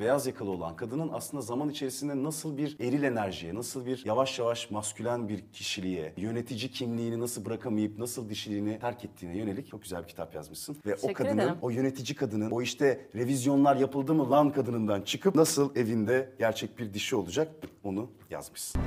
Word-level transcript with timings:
Beyaz 0.00 0.26
yakalı 0.26 0.50
olan 0.50 0.76
kadının 0.76 1.10
aslında 1.12 1.40
zaman 1.40 1.68
içerisinde 1.68 2.22
nasıl 2.22 2.56
bir 2.56 2.80
eril 2.80 3.02
enerjiye, 3.02 3.54
nasıl 3.54 3.86
bir 3.86 4.04
yavaş 4.04 4.38
yavaş 4.38 4.70
maskülen 4.70 5.28
bir 5.28 5.44
kişiliğe, 5.52 6.12
yönetici 6.16 6.70
kimliğini 6.70 7.20
nasıl 7.20 7.44
bırakamayıp 7.44 7.98
nasıl 7.98 8.28
dişiliğini 8.30 8.78
terk 8.78 9.04
ettiğine 9.04 9.36
yönelik 9.38 9.68
çok 9.68 9.82
güzel 9.82 10.02
bir 10.02 10.08
kitap 10.08 10.34
yazmışsın. 10.34 10.76
Ve 10.86 10.92
o 10.94 10.96
Teşekkür 10.96 11.14
kadının, 11.14 11.38
ederim. 11.38 11.56
o 11.62 11.70
yönetici 11.70 12.16
kadının, 12.16 12.50
o 12.50 12.62
işte 12.62 13.08
revizyonlar 13.14 13.76
yapıldı 13.76 14.14
mı 14.14 14.30
lan 14.30 14.52
kadınından 14.52 15.02
çıkıp 15.02 15.34
nasıl 15.34 15.76
evinde 15.76 16.32
gerçek 16.38 16.78
bir 16.78 16.94
dişi 16.94 17.16
olacak 17.16 17.48
onu 17.84 18.10
yazmışsın. 18.30 18.80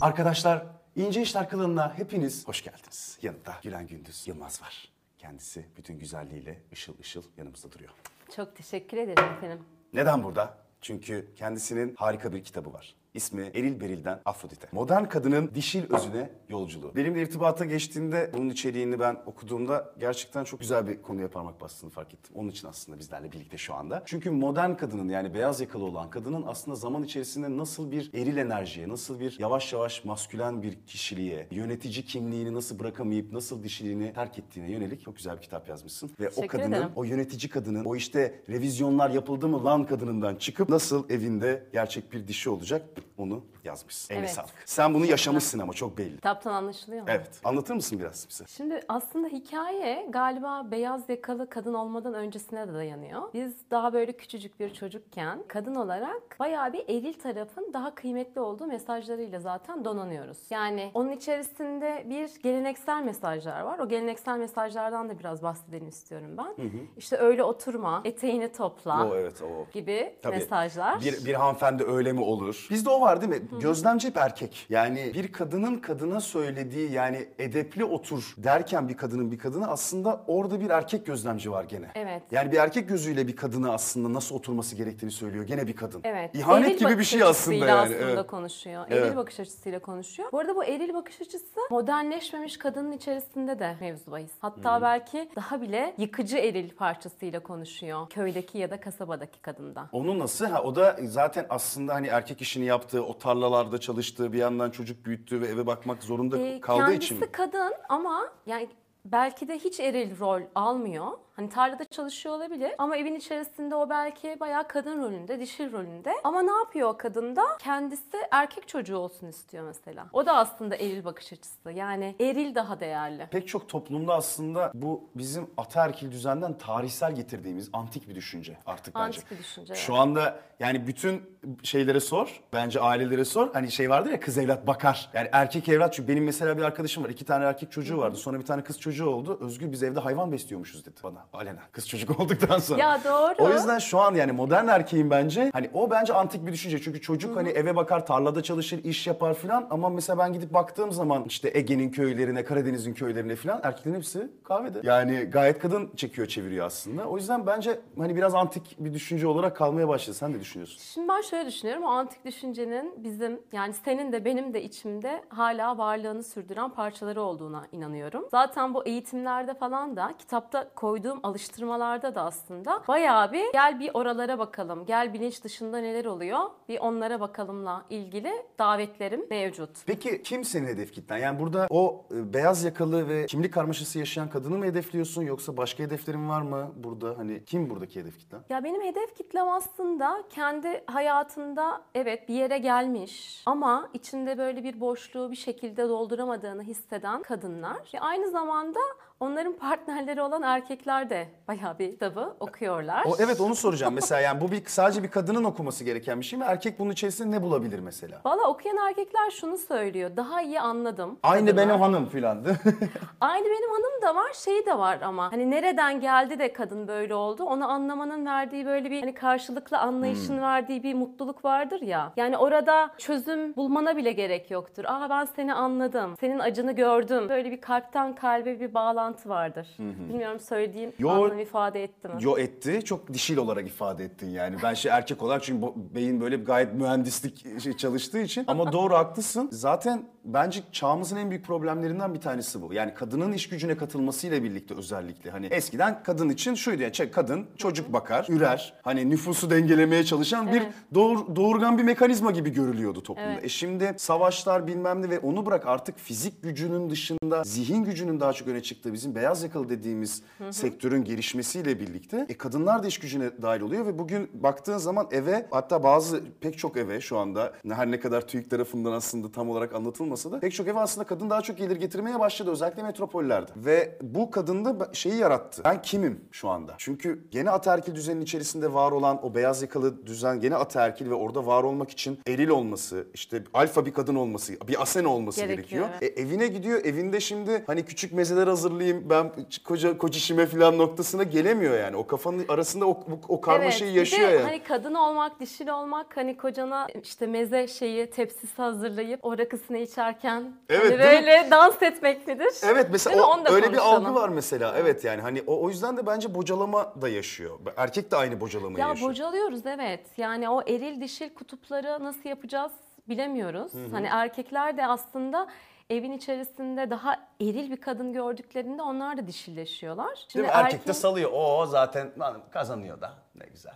Arkadaşlar 0.00 0.66
İnce 0.96 1.22
İşler 1.22 1.48
kanalına 1.48 1.98
hepiniz 1.98 2.48
hoş 2.48 2.64
geldiniz. 2.64 3.18
Yanında 3.22 3.54
Gülen 3.62 3.86
Gündüz 3.86 4.28
Yılmaz 4.28 4.62
var. 4.62 4.88
Kendisi 5.18 5.64
bütün 5.76 5.98
güzelliğiyle 5.98 6.62
ışıl 6.72 6.92
ışıl 7.00 7.22
yanımızda 7.36 7.72
duruyor. 7.72 7.90
Çok 8.36 8.56
teşekkür 8.56 8.96
ederim 8.96 9.24
efendim. 9.36 9.64
Neden 9.92 10.24
burada? 10.24 10.58
Çünkü 10.80 11.34
kendisinin 11.36 11.94
harika 11.98 12.32
bir 12.32 12.44
kitabı 12.44 12.72
var. 12.72 12.94
İsmi 13.14 13.42
Eril 13.54 13.80
Beril'den 13.80 14.20
Afrodite. 14.24 14.68
Modern 14.72 15.04
kadının 15.04 15.50
dişil 15.54 15.94
özüne 15.94 16.30
yolculuğu. 16.48 16.96
Benimle 16.96 17.22
irtibata 17.22 17.64
geçtiğinde 17.64 18.30
bunun 18.34 18.50
içeriğini 18.50 19.00
ben 19.00 19.16
okuduğumda 19.26 19.94
gerçekten 20.00 20.44
çok 20.44 20.60
güzel 20.60 20.86
bir 20.88 21.02
konuya 21.02 21.30
parmak 21.30 21.60
bastığını 21.60 21.90
fark 21.90 22.14
ettim. 22.14 22.36
Onun 22.36 22.48
için 22.48 22.68
aslında 22.68 22.98
bizlerle 22.98 23.32
birlikte 23.32 23.58
şu 23.58 23.74
anda. 23.74 24.02
Çünkü 24.06 24.30
modern 24.30 24.74
kadının 24.74 25.08
yani 25.08 25.34
beyaz 25.34 25.60
yakalı 25.60 25.84
olan 25.84 26.10
kadının 26.10 26.44
aslında 26.46 26.74
zaman 26.74 27.02
içerisinde 27.02 27.56
nasıl 27.56 27.90
bir 27.90 28.10
eril 28.14 28.36
enerjiye, 28.36 28.88
nasıl 28.88 29.20
bir 29.20 29.38
yavaş 29.38 29.72
yavaş 29.72 30.04
maskülen 30.04 30.62
bir 30.62 30.78
kişiliğe, 30.86 31.48
yönetici 31.50 32.04
kimliğini 32.04 32.54
nasıl 32.54 32.78
bırakamayıp 32.78 33.32
nasıl 33.32 33.62
dişiliğini 33.62 34.12
terk 34.12 34.38
ettiğine 34.38 34.72
yönelik 34.72 35.02
çok 35.02 35.16
güzel 35.16 35.36
bir 35.36 35.42
kitap 35.42 35.68
yazmışsın. 35.68 36.10
Ve 36.20 36.28
o 36.28 36.30
Teşekkür 36.30 36.48
kadının 36.48 36.72
ederim. 36.72 36.90
o 36.96 37.04
yönetici 37.04 37.50
kadının, 37.50 37.84
o 37.84 37.96
işte 37.96 38.42
revizyonlar 38.48 39.10
yapıldı 39.10 39.48
mı 39.48 39.64
lan 39.64 39.86
kadınından 39.86 40.36
çıkıp 40.36 40.68
nasıl 40.68 41.10
evinde 41.10 41.66
gerçek 41.72 42.12
bir 42.12 42.28
dişi 42.28 42.50
olacak 42.50 42.82
onu 43.18 43.44
yazmışsın. 43.64 44.14
Eline 44.14 44.24
Evet. 44.24 44.34
sağlık. 44.34 44.50
Sen 44.64 44.94
bunu 44.94 45.06
yaşamışsın 45.06 45.58
ama 45.58 45.72
çok 45.72 45.98
belli. 45.98 46.14
Kitaptan 46.16 46.52
anlaşılıyor 46.54 47.02
mu? 47.02 47.08
Evet. 47.10 47.40
Anlatır 47.44 47.74
mısın 47.74 47.98
biraz 47.98 48.26
bize? 48.30 48.44
Şimdi 48.48 48.80
aslında 48.88 49.28
hikaye 49.28 50.06
galiba 50.10 50.66
beyaz 50.70 51.08
yakalı 51.08 51.50
kadın 51.50 51.74
olmadan 51.74 52.14
öncesine 52.14 52.68
de 52.68 52.74
dayanıyor. 52.74 53.22
Biz 53.34 53.54
daha 53.70 53.92
böyle 53.92 54.12
küçücük 54.12 54.60
bir 54.60 54.74
çocukken 54.74 55.42
kadın 55.48 55.74
olarak 55.74 56.36
bayağı 56.40 56.72
bir 56.72 56.88
eril 56.88 57.14
tarafın 57.14 57.70
daha 57.72 57.94
kıymetli 57.94 58.40
olduğu 58.40 58.66
mesajlarıyla 58.66 59.40
zaten 59.40 59.84
donanıyoruz. 59.84 60.38
Yani 60.50 60.90
onun 60.94 61.10
içerisinde 61.10 62.04
bir 62.10 62.42
geleneksel 62.42 63.02
mesajlar 63.02 63.60
var. 63.60 63.78
O 63.78 63.88
geleneksel 63.88 64.38
mesajlardan 64.38 65.08
da 65.08 65.18
biraz 65.18 65.42
bahsedelim 65.42 65.88
istiyorum 65.88 66.36
ben. 66.38 66.54
İşte 66.96 67.16
öyle 67.16 67.44
oturma, 67.44 68.00
eteğini 68.04 68.52
topla 68.52 69.08
O 69.10 69.14
evet 69.16 69.42
o. 69.42 69.66
gibi 69.72 70.14
Tabii. 70.22 70.36
mesajlar. 70.36 71.00
Bir, 71.00 71.24
bir 71.24 71.34
hanımefendi 71.34 71.84
öyle 71.84 72.12
mi 72.12 72.20
olur? 72.20 72.66
Bizde 72.70 72.90
o 72.92 73.00
var 73.00 73.20
değil 73.20 73.42
mi? 73.42 73.42
Gözlemci 73.60 74.08
hep 74.08 74.16
erkek. 74.16 74.66
Yani 74.70 75.10
bir 75.14 75.32
kadının 75.32 75.76
kadına 75.76 76.20
söylediği 76.20 76.92
yani 76.92 77.28
edepli 77.38 77.84
otur 77.84 78.34
derken 78.38 78.88
bir 78.88 78.96
kadının 78.96 79.30
bir 79.32 79.38
kadına 79.38 79.66
aslında 79.68 80.24
orada 80.26 80.60
bir 80.60 80.70
erkek 80.70 81.06
gözlemci 81.06 81.50
var 81.50 81.64
gene. 81.64 81.86
Evet. 81.94 82.22
Yani 82.30 82.52
bir 82.52 82.56
erkek 82.56 82.88
gözüyle 82.88 83.26
bir 83.28 83.36
kadına 83.36 83.72
aslında 83.72 84.12
nasıl 84.12 84.34
oturması 84.34 84.76
gerektiğini 84.76 85.10
söylüyor 85.10 85.44
gene 85.44 85.66
bir 85.66 85.76
kadın. 85.76 86.00
Evet. 86.04 86.30
İhanet 86.34 86.68
Eril 86.68 86.78
gibi 86.78 86.98
bir 86.98 87.04
şey 87.04 87.22
aslında 87.22 87.66
yani. 87.66 87.72
aslında 87.72 88.12
Evet. 88.12 88.26
konuşuyor. 88.26 88.84
Evet. 88.90 89.06
Eril 89.06 89.16
bakış 89.16 89.40
açısıyla 89.40 89.78
konuşuyor. 89.78 90.32
Bu 90.32 90.38
arada 90.38 90.56
bu 90.56 90.64
eril 90.64 90.94
bakış 90.94 91.20
açısı 91.20 91.60
modernleşmemiş 91.70 92.56
kadının 92.58 92.92
içerisinde 92.92 93.58
de 93.58 93.76
mevzu 93.80 94.10
bahis. 94.10 94.30
Hatta 94.40 94.82
belki 94.82 95.30
daha 95.36 95.60
bile 95.62 95.94
yıkıcı 95.98 96.36
eril 96.36 96.70
parçasıyla 96.70 97.40
konuşuyor. 97.40 98.08
Köydeki 98.10 98.58
ya 98.58 98.70
da 98.70 98.80
kasabadaki 98.80 99.40
kadında. 99.40 99.88
Onu 99.92 100.18
nasıl? 100.18 100.46
Ha, 100.46 100.62
o 100.62 100.74
da 100.76 100.96
zaten 101.02 101.46
aslında 101.50 101.94
hani 101.94 102.06
erkek 102.06 102.40
işini 102.42 102.64
yaptığı, 102.82 103.04
o 103.04 103.18
tarlalarda 103.18 103.78
çalıştığı, 103.80 104.32
bir 104.32 104.38
yandan 104.38 104.70
çocuk 104.70 105.06
büyüttüğü 105.06 105.40
ve 105.40 105.46
eve 105.46 105.66
bakmak 105.66 106.02
zorunda 106.02 106.38
Ee, 106.38 106.60
kaldığı 106.60 106.84
kendisi 106.86 107.04
için. 107.06 107.20
mi? 107.20 107.26
kadın 107.32 107.72
ama 107.88 108.28
yani 108.46 108.68
belki 109.04 109.48
de 109.48 109.58
hiç 109.58 109.80
eril 109.80 110.18
rol 110.18 110.42
almıyor. 110.54 111.06
Hani 111.36 111.48
tarlada 111.48 111.84
çalışıyor 111.84 112.34
olabilir 112.34 112.72
ama 112.78 112.96
evin 112.96 113.14
içerisinde 113.14 113.74
o 113.74 113.90
belki 113.90 114.36
bayağı 114.40 114.68
kadın 114.68 115.02
rolünde, 115.02 115.40
dişil 115.40 115.72
rolünde. 115.72 116.12
Ama 116.24 116.42
ne 116.42 116.50
yapıyor 116.50 116.88
o 116.88 116.96
kadın 116.96 117.36
da? 117.36 117.42
Kendisi 117.58 118.16
erkek 118.30 118.68
çocuğu 118.68 118.96
olsun 118.96 119.26
istiyor 119.26 119.64
mesela. 119.64 120.06
O 120.12 120.26
da 120.26 120.32
aslında 120.36 120.76
eril 120.76 121.04
bakış 121.04 121.32
açısı. 121.32 121.70
Yani 121.70 122.16
eril 122.20 122.54
daha 122.54 122.80
değerli. 122.80 123.26
Pek 123.30 123.48
çok 123.48 123.68
toplumda 123.68 124.14
aslında 124.14 124.70
bu 124.74 125.10
bizim 125.14 125.50
ataerkil 125.56 126.10
düzenden 126.12 126.58
tarihsel 126.58 127.14
getirdiğimiz 127.14 127.70
antik 127.72 128.08
bir 128.08 128.14
düşünce 128.14 128.58
artık 128.66 128.94
bence. 128.94 129.04
Antik 129.04 129.30
bir 129.30 129.38
düşünce, 129.38 129.74
Şu 129.74 129.94
anda 129.94 130.40
yani 130.60 130.86
bütün 130.86 131.22
şeylere 131.62 132.00
sor, 132.00 132.42
bence 132.52 132.80
ailelere 132.80 133.24
sor. 133.24 133.52
Hani 133.52 133.70
şey 133.70 133.90
vardır 133.90 134.10
ya 134.10 134.20
kız 134.20 134.38
evlat 134.38 134.66
bakar. 134.66 135.10
Yani 135.14 135.28
erkek 135.32 135.68
evlat 135.68 135.94
çünkü 135.94 136.08
benim 136.08 136.24
mesela 136.24 136.56
bir 136.58 136.62
arkadaşım 136.62 137.04
var. 137.04 137.10
iki 137.10 137.24
tane 137.24 137.44
erkek 137.44 137.72
çocuğu 137.72 137.98
vardı. 137.98 138.16
Sonra 138.16 138.38
bir 138.38 138.46
tane 138.46 138.64
kız 138.64 138.80
çocuğu 138.80 139.08
oldu. 139.10 139.38
Özgür 139.40 139.72
biz 139.72 139.82
evde 139.82 140.00
hayvan 140.00 140.32
besliyormuşuz 140.32 140.86
dedi 140.86 141.00
bana. 141.04 141.22
Alena. 141.32 141.60
Kız 141.72 141.88
çocuk 141.88 142.20
olduktan 142.20 142.58
sonra. 142.58 142.80
Ya 142.80 143.00
doğru. 143.04 143.34
O 143.38 143.52
yüzden 143.52 143.78
şu 143.78 143.98
an 144.00 144.14
yani 144.14 144.32
modern 144.32 144.68
erkeğin 144.68 145.10
bence 145.10 145.50
hani 145.52 145.70
o 145.74 145.90
bence 145.90 146.14
antik 146.14 146.46
bir 146.46 146.52
düşünce. 146.52 146.82
Çünkü 146.82 147.00
çocuk 147.00 147.36
hani 147.36 147.48
eve 147.48 147.76
bakar, 147.76 148.06
tarlada 148.06 148.42
çalışır, 148.42 148.84
iş 148.84 149.06
yapar 149.06 149.34
filan 149.34 149.66
ama 149.70 149.88
mesela 149.88 150.18
ben 150.18 150.32
gidip 150.32 150.54
baktığım 150.54 150.92
zaman 150.92 151.24
işte 151.24 151.50
Ege'nin 151.54 151.90
köylerine, 151.90 152.44
Karadeniz'in 152.44 152.94
köylerine 152.94 153.36
filan 153.36 153.60
erkeklerin 153.62 153.96
hepsi 153.96 154.28
kahvede. 154.44 154.80
Yani 154.82 155.14
gayet 155.18 155.58
kadın 155.58 155.90
çekiyor, 155.96 156.26
çeviriyor 156.28 156.66
aslında. 156.66 157.04
O 157.04 157.16
yüzden 157.16 157.46
bence 157.46 157.80
hani 157.98 158.16
biraz 158.16 158.34
antik 158.34 158.76
bir 158.78 158.94
düşünce 158.94 159.26
olarak 159.26 159.56
kalmaya 159.56 159.88
başladı. 159.88 160.16
Sen 160.16 160.32
ne 160.32 160.40
düşünüyorsun? 160.40 160.78
Şimdi 160.80 161.08
ben 161.08 161.20
şöyle 161.20 161.46
düşünüyorum. 161.46 161.84
O 161.84 161.88
antik 161.88 162.24
düşüncenin 162.24 163.04
bizim 163.04 163.40
yani 163.52 163.74
senin 163.84 164.12
de 164.12 164.24
benim 164.24 164.54
de 164.54 164.62
içimde 164.62 165.24
hala 165.28 165.78
varlığını 165.78 166.22
sürdüren 166.22 166.70
parçaları 166.70 167.22
olduğuna 167.22 167.66
inanıyorum. 167.72 168.24
Zaten 168.30 168.74
bu 168.74 168.86
eğitimlerde 168.86 169.54
falan 169.54 169.96
da 169.96 170.14
kitapta 170.18 170.68
koyduğum 171.12 171.20
alıştırmalarda 171.22 172.14
da 172.14 172.22
aslında 172.22 172.82
bayağı 172.88 173.32
bir 173.32 173.52
gel 173.52 173.80
bir 173.80 173.90
oralara 173.94 174.38
bakalım. 174.38 174.86
Gel 174.86 175.14
bilinç 175.14 175.44
dışında 175.44 175.78
neler 175.78 176.04
oluyor? 176.04 176.38
Bir 176.68 176.78
onlara 176.78 177.20
bakalımla 177.20 177.84
ilgili 177.90 178.32
davetlerim 178.58 179.26
mevcut. 179.30 179.70
Peki 179.86 180.22
kim 180.22 180.44
senin 180.44 180.66
hedef 180.66 180.92
kitlen? 180.92 181.18
Yani 181.18 181.38
burada 181.38 181.66
o 181.70 182.04
e, 182.14 182.34
beyaz 182.34 182.64
yakalı 182.64 183.08
ve 183.08 183.26
kimlik 183.26 183.54
karmaşası 183.54 183.98
yaşayan 183.98 184.30
kadını 184.30 184.58
mı 184.58 184.64
hedefliyorsun 184.64 185.22
yoksa 185.22 185.56
başka 185.56 185.82
hedeflerin 185.82 186.28
var 186.28 186.42
mı 186.42 186.72
burada? 186.76 187.18
Hani 187.18 187.44
kim 187.44 187.70
buradaki 187.70 188.00
hedef 188.00 188.18
kitlen? 188.18 188.40
Ya 188.50 188.64
benim 188.64 188.82
hedef 188.82 189.14
kitlem 189.16 189.48
aslında 189.48 190.22
kendi 190.30 190.84
hayatında 190.86 191.82
evet 191.94 192.28
bir 192.28 192.34
yere 192.34 192.58
gelmiş 192.58 193.42
ama 193.46 193.88
içinde 193.94 194.38
böyle 194.38 194.64
bir 194.64 194.80
boşluğu 194.80 195.30
bir 195.30 195.36
şekilde 195.36 195.88
dolduramadığını 195.88 196.62
hisseden 196.62 197.22
kadınlar. 197.22 197.90
Ve 197.94 198.00
aynı 198.00 198.30
zamanda 198.30 198.80
onların 199.22 199.52
partnerleri 199.52 200.22
olan 200.22 200.42
erkekler 200.42 201.10
de 201.10 201.28
bayağı 201.48 201.78
bir 201.78 201.90
kitabı 201.90 202.34
okuyorlar. 202.40 203.04
O 203.06 203.16
evet 203.18 203.40
onu 203.40 203.54
soracağım. 203.54 203.94
Mesela 203.94 204.20
yani 204.20 204.40
bu 204.40 204.50
bir 204.50 204.62
sadece 204.66 205.02
bir 205.02 205.10
kadının 205.10 205.44
okuması 205.44 205.84
gereken 205.84 206.20
bir 206.20 206.24
şey 206.24 206.38
mi? 206.38 206.44
Erkek 206.48 206.78
bunun 206.78 206.90
içerisinde 206.90 207.36
ne 207.36 207.42
bulabilir 207.42 207.78
mesela? 207.78 208.20
Valla 208.24 208.48
okuyan 208.48 208.76
erkekler 208.76 209.30
şunu 209.30 209.58
söylüyor. 209.58 210.10
Daha 210.16 210.42
iyi 210.42 210.60
anladım. 210.60 211.18
Aynı 211.22 211.46
kadınlar. 211.46 211.68
benim 211.68 211.80
hanım 211.80 212.08
filan. 212.08 212.38
Aynı 213.20 213.44
benim 213.44 213.70
hanım 213.70 214.02
da 214.02 214.14
var, 214.14 214.32
şey 214.32 214.66
de 214.66 214.78
var 214.78 214.98
ama 215.02 215.32
hani 215.32 215.50
nereden 215.50 216.00
geldi 216.00 216.38
de 216.38 216.52
kadın 216.52 216.88
böyle 216.88 217.14
oldu. 217.14 217.44
Onu 217.44 217.70
anlamanın 217.70 218.26
verdiği 218.26 218.66
böyle 218.66 218.90
bir 218.90 219.00
hani 219.00 219.14
karşılıklı 219.14 219.78
anlayışın 219.78 220.40
verdiği 220.40 220.82
bir 220.82 220.94
mutluluk 220.94 221.44
vardır 221.44 221.80
ya. 221.80 222.12
Yani 222.16 222.36
orada 222.36 222.90
çözüm 222.98 223.56
bulmana 223.56 223.96
bile 223.96 224.12
gerek 224.12 224.50
yoktur. 224.50 224.84
Aa 224.86 225.10
ben 225.10 225.24
seni 225.24 225.54
anladım. 225.54 226.14
Senin 226.20 226.38
acını 226.38 226.72
gördüm. 226.72 227.28
Böyle 227.28 227.50
bir 227.50 227.60
kalpten 227.60 228.14
kalbe 228.14 228.60
bir 228.60 228.74
bağlantı 228.74 229.11
vardır. 229.26 229.68
Bilmiyorum 229.78 230.40
söylediğim 230.40 230.92
Yo- 230.98 231.08
anlam 231.10 231.38
ifade 231.38 231.84
etti 231.84 232.08
mi? 232.08 232.14
Yo 232.20 232.38
etti. 232.38 232.80
Çok 232.84 233.12
dişil 233.12 233.36
olarak 233.36 233.66
ifade 233.66 234.04
ettin 234.04 234.30
yani. 234.30 234.56
Ben 234.62 234.74
şey 234.74 234.92
erkek 234.92 235.22
olarak 235.22 235.42
çünkü 235.42 235.66
beyin 235.94 236.20
böyle 236.20 236.36
gayet 236.36 236.74
mühendislik 236.74 237.60
şey 237.62 237.76
çalıştığı 237.76 238.18
için. 238.18 238.44
Ama 238.46 238.72
doğru 238.72 238.94
haklısın. 238.94 239.48
Zaten 239.52 240.02
bence 240.24 240.60
çağımızın 240.72 241.16
en 241.16 241.30
büyük 241.30 241.44
problemlerinden 241.46 242.14
bir 242.14 242.20
tanesi 242.20 242.62
bu. 242.62 242.74
Yani 242.74 242.94
kadının 242.94 243.32
iş 243.32 243.48
gücüne 243.48 243.76
katılmasıyla 243.76 244.42
birlikte 244.42 244.74
özellikle. 244.74 245.30
Hani 245.30 245.46
eskiden 245.46 246.02
kadın 246.02 246.28
için 246.28 246.54
şuydu 246.54 246.82
yani 246.82 247.10
kadın 247.10 247.46
çocuk 247.56 247.92
bakar, 247.92 248.26
ürer. 248.28 248.74
Hani 248.82 249.10
nüfusu 249.10 249.50
dengelemeye 249.50 250.04
çalışan 250.04 250.46
bir 250.52 250.60
Evet. 250.60 250.72
doğur, 250.94 251.36
doğurgan 251.36 251.78
bir 251.78 251.82
mekanizma 251.82 252.30
gibi 252.30 252.50
görülüyordu 252.50 253.02
toplumda. 253.02 253.32
Evet. 253.32 253.44
E 253.44 253.48
şimdi 253.48 253.94
savaşlar 253.96 254.66
bilmem 254.66 255.02
ne 255.02 255.10
ve 255.10 255.18
onu 255.18 255.46
bırak 255.46 255.66
artık 255.66 255.98
fizik 255.98 256.42
gücünün 256.42 256.90
dışında 256.90 257.42
zihin 257.44 257.84
gücünün 257.84 258.20
daha 258.20 258.32
çok 258.32 258.48
öne 258.48 258.62
çıktığı 258.62 258.91
bizim 258.92 259.14
beyaz 259.14 259.42
yakalı 259.42 259.68
dediğimiz 259.68 260.22
sektörün 260.50 261.04
gelişmesiyle 261.04 261.80
birlikte 261.80 262.26
e, 262.28 262.38
kadınlar 262.38 262.82
da 262.82 262.86
iş 262.86 262.98
gücüne 262.98 263.42
dahil 263.42 263.60
oluyor 263.60 263.86
ve 263.86 263.98
bugün 263.98 264.30
baktığın 264.34 264.78
zaman 264.78 265.08
eve 265.10 265.46
hatta 265.50 265.82
bazı 265.82 266.20
pek 266.40 266.58
çok 266.58 266.76
eve 266.76 267.00
şu 267.00 267.18
anda 267.18 267.52
her 267.68 267.90
ne 267.90 268.00
kadar 268.00 268.28
TÜİK 268.28 268.50
tarafından 268.50 268.92
aslında 268.92 269.32
tam 269.32 269.50
olarak 269.50 269.74
anlatılmasa 269.74 270.32
da 270.32 270.40
pek 270.40 270.54
çok 270.54 270.68
eve 270.68 270.80
aslında 270.80 271.06
kadın 271.06 271.30
daha 271.30 271.40
çok 271.40 271.58
gelir 271.58 271.76
getirmeye 271.76 272.20
başladı 272.20 272.50
özellikle 272.50 272.82
metropollerde. 272.82 273.50
Ve 273.56 273.98
bu 274.02 274.30
kadında 274.30 274.90
şeyi 274.92 275.16
yarattı. 275.16 275.62
Ben 275.64 275.82
kimim 275.82 276.20
şu 276.32 276.48
anda? 276.48 276.74
Çünkü 276.78 277.24
gene 277.30 277.50
ataerkil 277.50 277.94
düzenin 277.94 278.20
içerisinde 278.20 278.72
var 278.72 278.92
olan 278.92 279.26
o 279.26 279.34
beyaz 279.34 279.62
yakalı 279.62 280.06
düzen 280.06 280.40
gene 280.40 280.56
ataerkil 280.56 281.10
ve 281.10 281.14
orada 281.14 281.46
var 281.46 281.62
olmak 281.62 281.90
için 281.90 282.18
eril 282.26 282.48
olması, 282.48 283.06
işte 283.14 283.44
alfa 283.54 283.86
bir 283.86 283.92
kadın 283.92 284.14
olması, 284.14 284.52
bir 284.68 284.82
asen 284.82 285.04
olması 285.04 285.40
Gerekiyor, 285.40 285.88
gerekiyor. 285.88 286.16
E, 286.16 286.20
evine 286.22 286.46
gidiyor. 286.46 286.84
Evinde 286.84 287.20
şimdi 287.20 287.64
hani 287.66 287.84
küçük 287.84 288.12
mezeler 288.12 288.46
hazırlayayım 288.82 289.10
ben 289.10 289.32
koca 289.64 289.98
kocişime 289.98 290.46
falan 290.46 290.78
noktasına 290.78 291.22
gelemiyor 291.22 291.78
yani. 291.78 291.96
O 291.96 292.06
kafanın 292.06 292.44
arasında 292.48 292.86
o, 292.86 293.00
o, 293.28 293.40
karmaşayı 293.40 293.90
bir 293.90 293.94
de 293.94 293.98
yaşıyor 293.98 294.28
yani. 294.28 294.42
hani 294.42 294.62
kadın 294.62 294.94
olmak, 294.94 295.40
dişil 295.40 295.68
olmak, 295.68 296.16
hani 296.16 296.36
kocana 296.36 296.86
işte 297.02 297.26
meze 297.26 297.68
şeyi 297.68 298.10
tepsisi 298.10 298.62
hazırlayıp 298.62 299.24
o 299.24 299.38
rakısını 299.38 299.78
içerken 299.78 300.52
Evet, 300.68 300.82
hani 300.82 300.98
değil 300.98 301.20
mi? 301.20 301.26
böyle 301.26 301.50
dans 301.50 301.82
etmek 301.82 302.26
midir? 302.28 302.52
Evet 302.64 302.86
mesela 302.92 303.26
o, 303.26 303.38
öyle 303.52 303.72
bir 303.72 303.78
konuşalım. 303.78 304.06
algı 304.06 304.14
var 304.14 304.28
mesela. 304.28 304.74
Evet 304.78 305.04
yani 305.04 305.22
hani 305.22 305.42
o, 305.46 305.64
o 305.64 305.68
yüzden 305.68 305.96
de 305.96 306.06
bence 306.06 306.34
bocalama 306.34 306.94
da 307.02 307.08
yaşıyor. 307.08 307.58
Erkek 307.76 308.10
de 308.10 308.16
aynı 308.16 308.40
bocalamayı 308.40 308.78
Ya 308.78 308.88
yaşıyor. 308.88 309.10
bocalıyoruz 309.10 309.66
evet. 309.66 310.06
Yani 310.16 310.48
o 310.48 310.62
eril 310.62 311.00
dişil 311.00 311.34
kutupları 311.34 312.04
nasıl 312.04 312.28
yapacağız 312.28 312.72
bilemiyoruz. 313.08 313.72
Hani 313.92 314.06
erkekler 314.06 314.76
de 314.76 314.86
aslında 314.86 315.48
evin 315.92 316.12
içerisinde 316.12 316.90
daha 316.90 317.16
eril 317.40 317.70
bir 317.70 317.80
kadın 317.80 318.12
gördüklerinde 318.12 318.82
onlar 318.82 319.16
da 319.16 319.26
dişilleşiyorlar. 319.26 320.26
Değil 320.34 320.46
mi? 320.46 320.50
Erkek 320.54 320.86
de 320.86 320.92
salıyor. 320.92 321.30
O 321.34 321.66
zaten 321.66 322.10
kazanıyor 322.50 323.00
da. 323.00 323.12
Ne 323.34 323.46
güzel. 323.46 323.74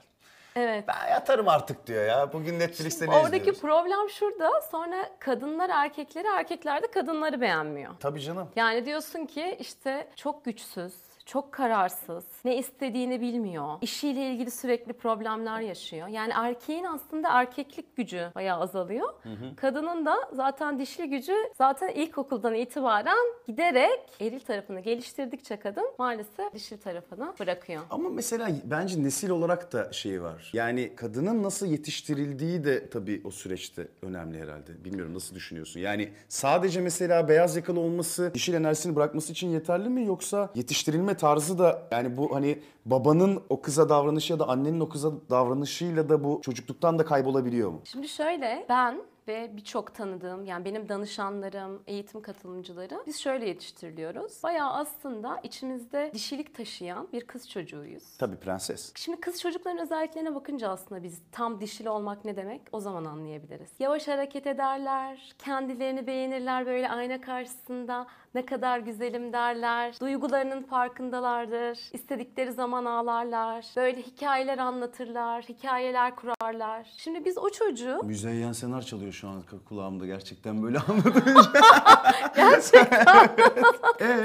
Evet. 0.56 0.84
Ben 0.88 1.08
yatarım 1.10 1.48
artık 1.48 1.86
diyor 1.86 2.06
ya. 2.06 2.32
Bugün 2.32 2.58
Netflix'te 2.58 3.06
ne 3.06 3.10
Oradaki 3.10 3.36
izliyoruz? 3.36 3.60
problem 3.60 4.10
şurada. 4.10 4.50
Sonra 4.70 5.10
kadınlar 5.18 5.70
erkekleri, 5.70 6.26
erkekler 6.28 6.82
de 6.82 6.86
kadınları 6.90 7.40
beğenmiyor. 7.40 7.92
Tabii 8.00 8.20
canım. 8.20 8.48
Yani 8.56 8.84
diyorsun 8.86 9.26
ki 9.26 9.56
işte 9.60 10.08
çok 10.16 10.44
güçsüz, 10.44 10.92
çok 11.26 11.52
kararsız, 11.52 12.24
ne 12.44 12.56
istediğini 12.56 13.20
bilmiyor, 13.20 13.78
işiyle 13.80 14.30
ilgili 14.30 14.50
sürekli 14.50 14.92
problemler 14.92 15.60
yaşıyor. 15.60 16.08
Yani 16.08 16.32
erkeğin 16.36 16.84
aslında 16.84 17.28
erkeklik 17.32 17.96
gücü 17.96 18.30
bayağı 18.34 18.60
azalıyor. 18.60 19.08
Kadının 19.56 20.06
da 20.06 20.16
zaten 20.32 20.78
dişli 20.78 21.10
gücü 21.10 21.32
zaten 21.58 21.88
ilkokuldan 21.88 22.54
itibaren 22.54 23.16
giderek 23.46 24.00
eril 24.20 24.40
tarafını 24.40 24.80
geliştirdikçe 24.80 25.56
kadın 25.56 25.90
maalesef 25.98 26.54
dişil 26.54 26.78
tarafını 26.78 27.34
bırakıyor. 27.40 27.82
Ama 27.90 28.08
mesela 28.08 28.48
bence 28.64 29.02
nesil 29.02 29.30
olarak 29.30 29.72
da 29.72 29.92
şey 29.92 30.22
var. 30.22 30.50
Yani 30.52 30.92
kadının 30.96 31.42
nasıl 31.42 31.66
yetiştirildiği 31.66 32.64
de 32.64 32.90
tabii 32.90 33.22
o 33.24 33.30
süreçte 33.30 33.88
önemli 34.02 34.40
herhalde. 34.40 34.84
Bilmiyorum 34.84 35.14
nasıl 35.14 35.34
düşünüyorsun? 35.34 35.80
Yani 35.80 36.08
sadece 36.28 36.80
mesela 36.80 37.28
beyaz 37.28 37.56
yakalı 37.56 37.80
olması 37.80 38.30
dişil 38.34 38.54
enerjisini 38.54 38.96
bırakması 38.96 39.32
için 39.32 39.48
yeterli 39.48 39.88
mi 39.88 40.04
yoksa 40.06 40.50
yetiştirilme 40.54 41.15
tarzı 41.16 41.58
da 41.58 41.88
yani 41.90 42.16
bu 42.16 42.34
hani 42.34 42.62
babanın 42.86 43.42
o 43.48 43.60
kıza 43.60 43.88
davranışı 43.88 44.32
ya 44.32 44.38
da 44.38 44.48
annenin 44.48 44.80
o 44.80 44.88
kıza 44.88 45.12
davranışıyla 45.30 46.08
da 46.08 46.24
bu 46.24 46.40
çocukluktan 46.44 46.98
da 46.98 47.04
kaybolabiliyor 47.04 47.70
mu? 47.70 47.80
Şimdi 47.84 48.08
şöyle 48.08 48.66
ben 48.68 49.00
ve 49.28 49.50
birçok 49.56 49.94
tanıdığım 49.94 50.44
yani 50.44 50.64
benim 50.64 50.88
danışanlarım, 50.88 51.82
eğitim 51.86 52.22
katılımcıları 52.22 53.02
biz 53.06 53.20
şöyle 53.20 53.48
yetiştiriliyoruz. 53.48 54.42
Bayağı 54.42 54.72
aslında 54.72 55.40
içimizde 55.42 56.10
dişilik 56.14 56.54
taşıyan 56.54 57.08
bir 57.12 57.26
kız 57.26 57.50
çocuğuyuz. 57.50 58.16
Tabii 58.18 58.36
prenses. 58.36 58.92
Şimdi 58.94 59.20
kız 59.20 59.40
çocukların 59.40 59.78
özelliklerine 59.78 60.34
bakınca 60.34 60.68
aslında 60.68 61.02
biz 61.02 61.22
tam 61.32 61.60
dişil 61.60 61.86
olmak 61.86 62.24
ne 62.24 62.36
demek 62.36 62.62
o 62.72 62.80
zaman 62.80 63.04
anlayabiliriz. 63.04 63.70
Yavaş 63.78 64.08
hareket 64.08 64.46
ederler, 64.46 65.34
kendilerini 65.38 66.06
beğenirler 66.06 66.66
böyle 66.66 66.90
ayna 66.90 67.20
karşısında 67.20 68.06
ne 68.36 68.46
kadar 68.46 68.78
güzelim 68.78 69.32
derler. 69.32 69.94
Duygularının 70.00 70.62
farkındalardır. 70.62 71.78
İstedikleri 71.92 72.52
zaman 72.52 72.84
ağlarlar. 72.84 73.64
Böyle 73.76 74.02
hikayeler 74.02 74.58
anlatırlar, 74.58 75.42
hikayeler 75.42 76.16
kurarlar. 76.16 76.86
Şimdi 76.96 77.24
biz 77.24 77.38
o 77.38 77.50
çocuğu 77.50 78.00
Müzeyyen 78.04 78.52
Senar 78.52 78.82
çalıyor 78.82 79.12
şu 79.12 79.28
an 79.28 79.42
kulağımda 79.68 80.06
gerçekten 80.06 80.62
böyle 80.62 80.78
anladım. 80.88 81.22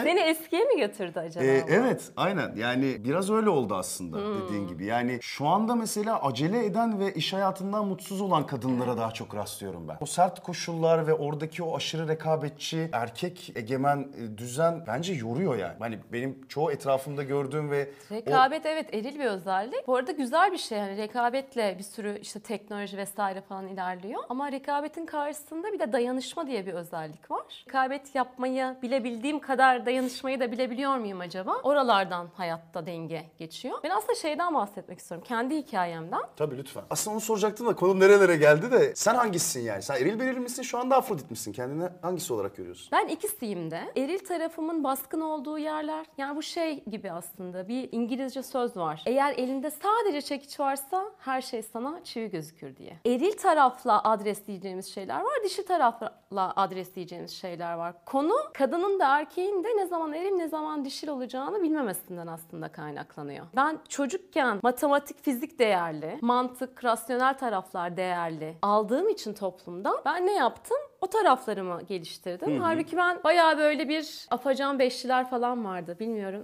seni 0.03 0.19
eskiye 0.19 0.63
mi 0.63 0.79
götürdü 0.79 1.19
acaba? 1.19 1.45
Ee, 1.45 1.63
evet 1.67 2.11
aynen 2.17 2.55
yani 2.55 3.03
biraz 3.03 3.29
öyle 3.29 3.49
oldu 3.49 3.75
aslında 3.75 4.17
dediğin 4.41 4.67
gibi. 4.67 4.85
Yani 4.85 5.19
şu 5.21 5.47
anda 5.47 5.75
mesela 5.75 6.21
acele 6.21 6.65
eden 6.65 6.99
ve 6.99 7.13
iş 7.13 7.33
hayatından 7.33 7.87
mutsuz 7.87 8.21
olan 8.21 8.45
kadınlara 8.45 8.97
daha 8.97 9.11
çok 9.11 9.35
rastlıyorum 9.35 9.87
ben. 9.87 9.97
O 10.01 10.05
sert 10.05 10.43
koşullar 10.43 11.07
ve 11.07 11.13
oradaki 11.13 11.63
o 11.63 11.75
aşırı 11.75 12.07
rekabetçi 12.07 12.89
erkek 12.91 13.51
egemen 13.55 14.00
e, 14.03 14.38
düzen 14.38 14.83
bence 14.88 15.13
yoruyor 15.13 15.56
yani. 15.57 15.75
Hani 15.80 16.00
benim 16.13 16.48
çoğu 16.48 16.71
etrafımda 16.71 17.24
gördüğüm 17.24 17.71
ve 17.71 17.89
o 18.12 18.15
Rekabet 18.15 18.65
evet 18.65 18.94
eril 18.94 19.19
bir 19.19 19.25
özellik. 19.25 19.88
Bu 19.88 19.95
arada 19.95 20.12
güzel 20.12 20.51
bir 20.51 20.57
şey 20.57 20.77
yani 20.77 20.98
rekabetle 20.98 21.75
bir 21.77 21.83
sürü 21.83 22.19
işte 22.21 22.39
teknoloji 22.39 22.98
vesaire 22.98 23.42
falan 23.42 23.68
ilerliyor. 23.68 24.24
Ama 24.30 24.51
rekabetin 24.51 25.06
karşısında 25.06 25.74
bir 25.74 25.80
de 25.80 25.94
dayanışma 25.94 26.48
diye 26.48 26.65
bir 26.65 26.74
özellik 26.74 27.31
var. 27.31 27.65
Rekabet 27.68 28.15
yapmayı 28.15 28.75
bilebildiğim 28.81 29.39
kadar 29.39 29.86
dayanışmayı 29.86 30.39
da 30.39 30.51
bilebiliyor 30.51 30.98
muyum 30.98 31.19
acaba? 31.19 31.56
Oralardan 31.63 32.27
hayatta 32.33 32.86
denge 32.86 33.24
geçiyor. 33.38 33.77
Ben 33.83 33.89
aslında 33.89 34.15
şeyden 34.15 34.53
bahsetmek 34.53 35.00
istiyorum. 35.00 35.25
Kendi 35.27 35.56
hikayemden. 35.57 36.21
Tabii 36.36 36.57
lütfen. 36.57 36.83
Aslında 36.89 37.13
onu 37.13 37.21
soracaktım 37.21 37.68
da 37.68 37.75
konu 37.75 38.00
nerelere 38.00 38.36
geldi 38.36 38.71
de 38.71 38.95
sen 38.95 39.15
hangisisin 39.15 39.62
yani? 39.62 39.81
Sen 39.81 39.95
eril 39.95 40.19
belirli 40.19 40.39
misin 40.39 40.63
şu 40.63 40.77
anda 40.77 40.95
Afrodit 40.98 41.31
misin? 41.31 41.53
Kendini 41.53 41.89
hangisi 42.01 42.33
olarak 42.33 42.56
görüyorsun? 42.57 42.89
Ben 42.92 43.07
ikisiyim 43.07 43.71
de. 43.71 43.80
Eril 43.95 44.19
tarafımın 44.19 44.83
baskın 44.83 45.21
olduğu 45.21 45.57
yerler. 45.59 46.05
Yani 46.17 46.35
bu 46.35 46.41
şey 46.41 46.83
gibi 46.83 47.11
aslında 47.11 47.67
bir 47.67 47.89
İngilizce 47.91 48.43
söz 48.43 48.77
var. 48.77 49.03
Eğer 49.05 49.33
elinde 49.37 49.71
sadece 49.71 50.21
çekiç 50.21 50.59
varsa 50.59 51.05
her 51.19 51.41
şey 51.41 51.61
sana 51.63 52.03
çivi 52.03 52.29
gözükür 52.29 52.75
diye. 52.77 52.97
Eril 53.05 53.31
tarafla 53.37 54.03
adresleyeceğimiz 54.03 54.93
şeyler 54.93 55.19
var. 55.21 55.33
Dişi 55.43 55.65
tarafla 55.65 56.13
adresleyeceğimiz 56.55 57.31
şeyler 57.31 57.73
var. 57.73 58.05
Konu 58.05 58.33
kadının 58.53 58.99
da 58.99 59.17
erkeğin 59.19 59.63
de 59.63 59.67
ne 59.77 59.85
zaman 59.85 60.13
eril 60.13 60.31
ne 60.31 60.47
zaman 60.47 60.85
dişil 60.85 61.07
olacağını 61.07 61.63
bilmemesinden 61.63 62.27
aslında 62.27 62.71
kaynaklanıyor. 62.71 63.45
Ben 63.55 63.79
çocukken 63.89 64.59
matematik, 64.63 65.23
fizik 65.23 65.59
değerli, 65.59 66.17
mantık, 66.21 66.83
rasyonel 66.85 67.37
taraflar 67.37 67.97
değerli 67.97 68.55
aldığım 68.61 69.09
için 69.09 69.33
toplumdan 69.33 69.97
ben 70.05 70.25
ne 70.27 70.33
yaptım? 70.33 70.77
O 71.01 71.07
taraflarımı 71.07 71.81
geliştirdim. 71.81 72.59
Halbuki 72.62 72.98
ben 72.98 73.24
bayağı 73.24 73.57
böyle 73.57 73.89
bir 73.89 74.25
afacan 74.31 74.80
beşliler 74.80 75.30
falan 75.30 75.65
vardı. 75.65 75.98
Bilmiyorum. 76.00 76.42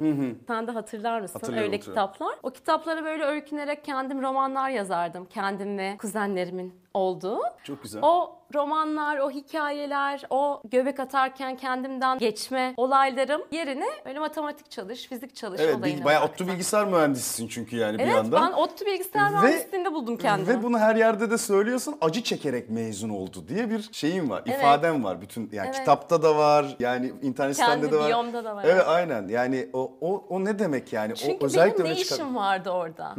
Sen 0.48 0.68
de 0.68 0.72
hatırlar 0.72 1.22
mısın? 1.22 1.40
Hatırlıyorum, 1.40 1.66
Öyle 1.68 1.78
hatırlıyorum. 1.78 2.12
kitaplar. 2.12 2.36
O 2.44 2.50
kitaplara 2.50 3.04
böyle 3.04 3.24
öykünerek 3.24 3.86
kendim 3.86 4.22
romanlar 4.22 4.70
yazardım. 4.70 5.26
Kendim 5.26 5.78
ve 5.78 5.98
kuzenlerimin 5.98 6.74
olduğu. 6.98 7.40
Çok 7.64 7.84
güzel. 7.84 8.02
O 8.04 8.34
romanlar, 8.54 9.18
o 9.18 9.30
hikayeler, 9.32 10.24
o 10.30 10.62
göbek 10.72 11.00
atarken 11.00 11.56
kendimden 11.58 12.18
geçme 12.18 12.74
olaylarım 12.78 13.42
yerine 13.52 13.86
böyle 14.06 14.20
matematik 14.20 14.72
çalış, 14.72 15.08
fizik 15.08 15.36
çalış 15.36 15.62
Evet 15.62 15.76
olayına 15.76 16.00
bil- 16.00 16.06
bayağı. 16.06 16.24
ODTÜ 16.26 16.48
bilgisayar 16.48 16.86
mühendisisin 16.88 17.48
çünkü 17.48 17.76
yani 17.78 17.98
bir 17.98 18.04
Evet 18.04 18.14
yandan. 18.16 18.42
ben 18.52 18.58
ODTÜ 18.58 18.86
bilgisayar 18.86 19.26
Ve- 19.34 19.40
mühendisliğinde 19.40 19.94
buldum 19.94 20.18
kendimi. 20.18 20.48
Ve 20.60 20.64
bunu 20.64 20.80
her 20.80 20.96
yerde 20.96 21.32
de 21.32 21.38
söylüyorsun. 21.38 21.96
Acı 22.02 22.24
çekerek 22.24 22.70
mezun 22.70 23.10
oldu 23.10 23.44
diye 23.48 23.70
bir 23.70 23.90
şeyim 23.92 24.30
var. 24.30 24.44
Evet. 24.46 24.60
ifadem 24.60 25.04
var. 25.04 25.22
Bütün 25.22 25.50
yani 25.52 25.66
Evet. 25.68 25.80
kitapta 25.80 26.22
da 26.24 26.38
var. 26.38 26.76
Yani 26.80 27.06
internet 27.22 27.38
Kendi 27.58 27.72
sitende 27.74 27.92
de 27.92 28.00
var. 28.00 28.08
biyomda 28.08 28.44
da 28.46 28.56
var, 28.56 28.64
Evet 28.64 28.76
evet. 28.76 28.88
aynen. 28.88 29.28
Yani 29.28 29.70
o 29.74 29.92
o 30.02 30.26
o 30.30 30.46
ne 30.46 30.60
demek 30.60 30.94
yani? 30.94 31.16
Çünkü 31.16 31.38
o 31.42 31.46
özellikle 31.46 31.84
benim 31.84 31.96
ne 31.96 32.02
işim 32.02 32.36
vardı 32.36 32.70
orada? 32.70 33.16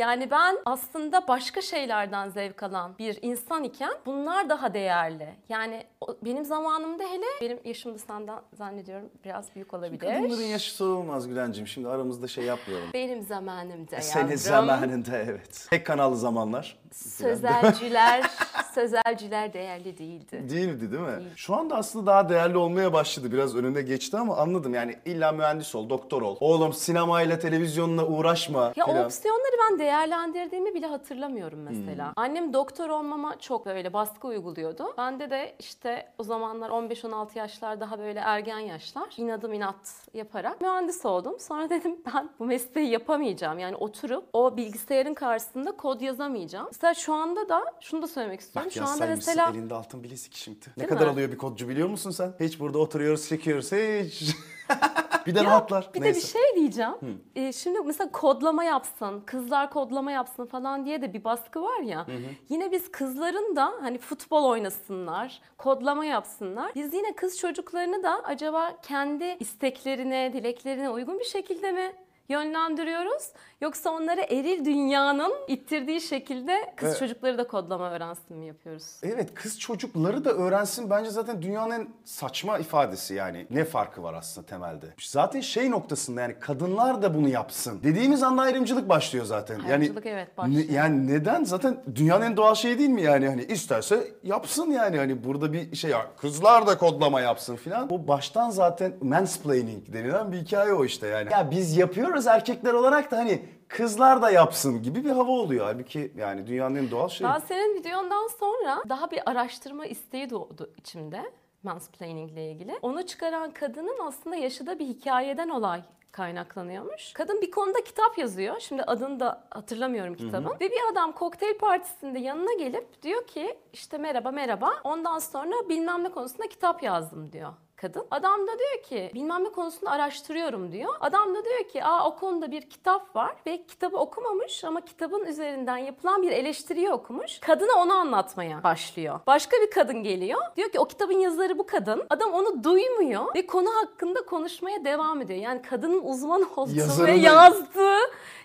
Yani 0.00 0.30
ben 0.30 0.58
aslında 0.64 1.28
başka 1.28 1.62
şeylerden 1.62 2.28
zevk 2.28 2.62
alan 2.62 2.92
bir 2.98 3.18
insan 3.22 3.64
iken 3.64 3.92
bunlar 4.06 4.48
daha 4.48 4.74
değerli. 4.74 5.28
Yani 5.48 5.84
benim 6.22 6.44
zamanımda 6.44 7.04
hele 7.04 7.24
benim 7.40 7.58
yaşım 7.64 7.94
da 7.94 7.98
senden 7.98 8.40
zannediyorum 8.58 9.08
biraz 9.24 9.54
büyük 9.54 9.74
olabilir. 9.74 9.98
Kadınların 9.98 10.42
yaşı 10.42 10.74
sorulmaz 10.74 11.28
Gülencim. 11.28 11.66
Şimdi 11.66 11.88
aramızda 11.88 12.28
şey 12.28 12.44
yapmayalım. 12.44 12.88
Benim 12.94 13.22
zamanımda 13.22 14.00
Senin 14.00 14.24
yavrum. 14.24 14.36
zamanında 14.36 15.18
evet. 15.18 15.66
Tek 15.70 15.86
kanallı 15.86 16.16
zamanlar. 16.16 16.78
Sözelciler, 16.92 18.30
sözelciler 18.74 19.52
değerli 19.52 19.98
değildi. 19.98 20.44
Değildi 20.50 20.92
değil 20.92 21.02
mi? 21.02 21.22
Şu 21.36 21.54
anda 21.56 21.76
aslında 21.76 22.06
daha 22.06 22.28
değerli 22.28 22.56
olmaya 22.56 22.92
başladı. 22.92 23.32
Biraz 23.32 23.56
önünde 23.56 23.82
geçti 23.82 24.16
ama 24.16 24.36
anladım. 24.36 24.74
Yani 24.74 24.96
illa 25.04 25.32
mühendis 25.32 25.74
ol, 25.74 25.90
doktor 25.90 26.22
ol. 26.22 26.36
Oğlum 26.40 26.72
sinemayla, 26.72 27.38
televizyonla 27.38 28.06
uğraşma. 28.06 28.72
Ya 28.76 28.84
o 28.84 28.90
filan. 28.90 29.04
opsiyonları 29.04 29.56
ben 29.70 29.78
değerlendirdiğimi 29.90 30.74
bile 30.74 30.86
hatırlamıyorum 30.86 31.58
mesela. 31.62 32.06
Hmm. 32.06 32.12
Annem 32.16 32.52
doktor 32.52 32.88
olmama 32.88 33.38
çok 33.38 33.66
böyle 33.66 33.92
baskı 33.92 34.28
uyguluyordu. 34.28 34.94
Bende 34.98 35.30
de 35.30 35.56
işte 35.58 36.12
o 36.18 36.22
zamanlar 36.22 36.70
15-16 36.70 37.38
yaşlar 37.38 37.80
daha 37.80 37.98
böyle 37.98 38.18
ergen 38.20 38.58
yaşlar. 38.58 39.08
inadım 39.16 39.52
inat 39.52 40.08
yaparak 40.14 40.60
mühendis 40.60 41.04
oldum. 41.06 41.36
Sonra 41.40 41.70
dedim 41.70 41.96
ben 42.14 42.30
bu 42.38 42.44
mesleği 42.44 42.90
yapamayacağım. 42.90 43.58
Yani 43.58 43.76
oturup 43.76 44.24
o 44.32 44.56
bilgisayarın 44.56 45.14
karşısında 45.14 45.76
kod 45.76 46.00
yazamayacağım. 46.00 46.66
Mesela 46.72 46.94
şu 46.94 47.14
anda 47.14 47.48
da 47.48 47.64
şunu 47.80 48.02
da 48.02 48.06
söylemek 48.06 48.40
istiyorum. 48.40 48.70
Bak 48.76 48.86
şu 48.86 48.92
anda 48.92 49.06
mesela 49.06 49.50
elinde 49.50 49.74
altın 49.74 50.02
bilezik 50.02 50.34
şimdi. 50.34 50.66
Ne 50.76 50.80
Değil 50.80 50.88
kadar 50.88 51.06
mi? 51.06 51.12
alıyor 51.12 51.32
bir 51.32 51.38
kodcu 51.38 51.68
biliyor 51.68 51.88
musun 51.88 52.10
sen? 52.10 52.34
Hiç 52.40 52.60
burada 52.60 52.78
oturuyoruz 52.78 53.28
çekiyoruz 53.28 53.72
hiç. 53.72 54.36
bir 55.26 55.34
de 55.34 55.38
Ya, 55.38 55.44
rahatlar. 55.44 55.90
Bir 55.94 56.00
de 56.00 56.04
Neyse. 56.04 56.20
bir 56.20 56.26
şey 56.26 56.56
diyeceğim. 56.56 57.22
Ee, 57.36 57.52
şimdi 57.52 57.80
mesela 57.80 58.12
kodlama 58.12 58.64
yapsın, 58.64 59.22
kızlar 59.26 59.70
kodlama 59.70 60.12
yapsın 60.12 60.46
falan 60.46 60.84
diye 60.84 61.02
de 61.02 61.12
bir 61.12 61.24
baskı 61.24 61.62
var 61.62 61.80
ya. 61.80 62.06
Yine 62.48 62.72
biz 62.72 62.90
kızların 62.92 63.56
da 63.56 63.72
hani 63.80 63.98
futbol 63.98 64.44
oynasınlar, 64.44 65.40
kodlama 65.58 66.04
yapsınlar. 66.04 66.72
Biz 66.74 66.94
yine 66.94 67.12
kız 67.14 67.38
çocuklarını 67.38 68.02
da 68.02 68.20
acaba 68.24 68.72
kendi 68.82 69.36
isteklerine, 69.40 70.32
dileklerine 70.32 70.90
uygun 70.90 71.18
bir 71.18 71.24
şekilde 71.24 71.72
mi 71.72 71.92
yönlendiriyoruz? 72.28 73.32
Yoksa 73.60 73.90
onları 73.90 74.20
eril 74.20 74.64
dünyanın 74.64 75.32
ittirdiği 75.48 76.00
şekilde 76.00 76.72
kız 76.76 76.88
Evet. 76.88 76.98
çocukları 76.98 77.38
da 77.38 77.46
kodlama 77.46 77.90
öğrensin 77.90 78.36
mi 78.36 78.46
yapıyoruz? 78.46 78.84
Evet 79.02 79.34
kız 79.34 79.58
çocukları 79.60 80.24
da 80.24 80.30
öğrensin 80.32 80.90
bence 80.90 81.10
zaten 81.10 81.42
dünyanın 81.42 81.70
en 81.70 81.88
saçma 82.04 82.58
ifadesi 82.58 83.14
yani. 83.14 83.46
Ne 83.50 83.64
farkı 83.64 84.02
var 84.02 84.14
aslında 84.14 84.46
temelde? 84.46 84.86
Zaten 85.00 85.40
şey 85.40 85.70
noktasında 85.70 86.20
yani 86.20 86.34
kadınlar 86.40 87.02
da 87.02 87.14
bunu 87.14 87.28
yapsın. 87.28 87.80
Dediğimiz 87.82 88.22
anda 88.22 88.42
ayrımcılık 88.42 88.88
başlıyor 88.88 89.24
zaten. 89.24 89.60
Ayrımcılık 89.60 90.06
evet 90.06 90.28
ne- 90.28 90.36
başlıyor. 90.36 90.64
yani 90.70 91.06
neden? 91.06 91.44
Zaten 91.44 91.82
dünyanın 91.94 92.24
en 92.24 92.36
doğal 92.36 92.54
şeyi 92.54 92.78
değil 92.78 92.90
mi 92.90 93.02
yani? 93.02 93.28
Hani 93.28 93.42
isterse 93.44 94.08
yapsın 94.22 94.70
yani. 94.70 94.96
Hani 94.98 95.24
burada 95.24 95.52
bir 95.52 95.76
şey 95.76 95.90
ya 95.90 96.06
kızlar 96.16 96.66
da 96.66 96.78
kodlama 96.78 97.20
yapsın 97.20 97.56
filan. 97.56 97.92
O 97.92 98.08
baştan 98.08 98.50
zaten 98.50 98.92
mansplaining 99.02 99.92
denilen 99.92 100.32
bir 100.32 100.36
hikaye 100.38 100.72
o 100.72 100.84
işte 100.84 101.06
yani. 101.06 101.32
Ya 101.32 101.50
biz 101.50 101.76
yapıyoruz 101.76 102.26
erkekler 102.26 102.72
olarak 102.72 103.10
da 103.10 103.16
hani 103.18 103.49
kızlar 103.70 104.22
da 104.22 104.30
yapsın 104.30 104.82
gibi 104.82 105.04
bir 105.04 105.10
hava 105.10 105.30
oluyor. 105.30 105.66
Halbuki 105.66 106.12
yani 106.16 106.46
dünyanın 106.46 106.74
en 106.74 106.90
doğal 106.90 107.08
şeyi. 107.08 107.30
Ben 107.30 107.38
senin 107.38 107.74
videondan 107.74 108.28
sonra 108.40 108.82
daha 108.88 109.10
bir 109.10 109.30
araştırma 109.30 109.86
isteği 109.86 110.30
doğdu 110.30 110.72
içimde 110.76 111.32
mansplaining 111.62 112.32
ile 112.32 112.50
ilgili. 112.50 112.78
Onu 112.82 113.06
çıkaran 113.06 113.50
kadının 113.50 113.98
aslında 114.06 114.36
yaşadığı 114.36 114.78
bir 114.78 114.86
hikayeden 114.86 115.48
olay 115.48 115.82
kaynaklanıyormuş. 116.12 117.12
Kadın 117.12 117.40
bir 117.40 117.50
konuda 117.50 117.84
kitap 117.84 118.18
yazıyor. 118.18 118.60
Şimdi 118.60 118.82
adını 118.82 119.20
da 119.20 119.44
hatırlamıyorum 119.50 120.14
kitabın. 120.14 120.50
Ve 120.60 120.70
bir 120.70 120.92
adam 120.92 121.12
kokteyl 121.12 121.58
partisinde 121.58 122.18
yanına 122.18 122.52
gelip 122.52 123.02
diyor 123.02 123.26
ki 123.26 123.58
işte 123.72 123.98
merhaba 123.98 124.30
merhaba. 124.30 124.70
Ondan 124.84 125.18
sonra 125.18 125.68
bilmem 125.68 126.04
ne 126.04 126.08
konusunda 126.08 126.48
kitap 126.48 126.82
yazdım 126.82 127.32
diyor 127.32 127.52
kadın. 127.80 128.06
Adam 128.10 128.46
da 128.46 128.58
diyor 128.58 128.82
ki 128.82 129.10
bilmem 129.14 129.44
ne 129.44 129.48
konusunda 129.48 129.90
araştırıyorum 129.90 130.72
diyor. 130.72 130.94
Adam 131.00 131.34
da 131.34 131.44
diyor 131.44 131.68
ki 131.68 131.84
aa 131.84 132.08
o 132.08 132.16
konuda 132.16 132.50
bir 132.50 132.62
kitap 132.62 133.16
var 133.16 133.36
ve 133.46 133.66
kitabı 133.66 133.96
okumamış 133.96 134.64
ama 134.64 134.80
kitabın 134.80 135.24
üzerinden 135.24 135.76
yapılan 135.76 136.22
bir 136.22 136.30
eleştiriyi 136.30 136.90
okumuş. 136.90 137.38
Kadına 137.40 137.72
onu 137.82 137.94
anlatmaya 137.94 138.62
başlıyor. 138.62 139.20
Başka 139.26 139.56
bir 139.56 139.70
kadın 139.70 140.02
geliyor. 140.02 140.40
Diyor 140.56 140.70
ki 140.70 140.80
o 140.80 140.84
kitabın 140.84 141.18
yazarı 141.18 141.58
bu 141.58 141.66
kadın. 141.66 142.06
Adam 142.10 142.32
onu 142.32 142.64
duymuyor 142.64 143.34
ve 143.34 143.46
konu 143.46 143.68
hakkında 143.82 144.26
konuşmaya 144.26 144.84
devam 144.84 145.20
ediyor. 145.20 145.38
Yani 145.38 145.62
kadının 145.62 146.02
uzman 146.02 146.48
olduğu 146.56 147.06
ve 147.06 147.12
yazdığı 147.12 147.98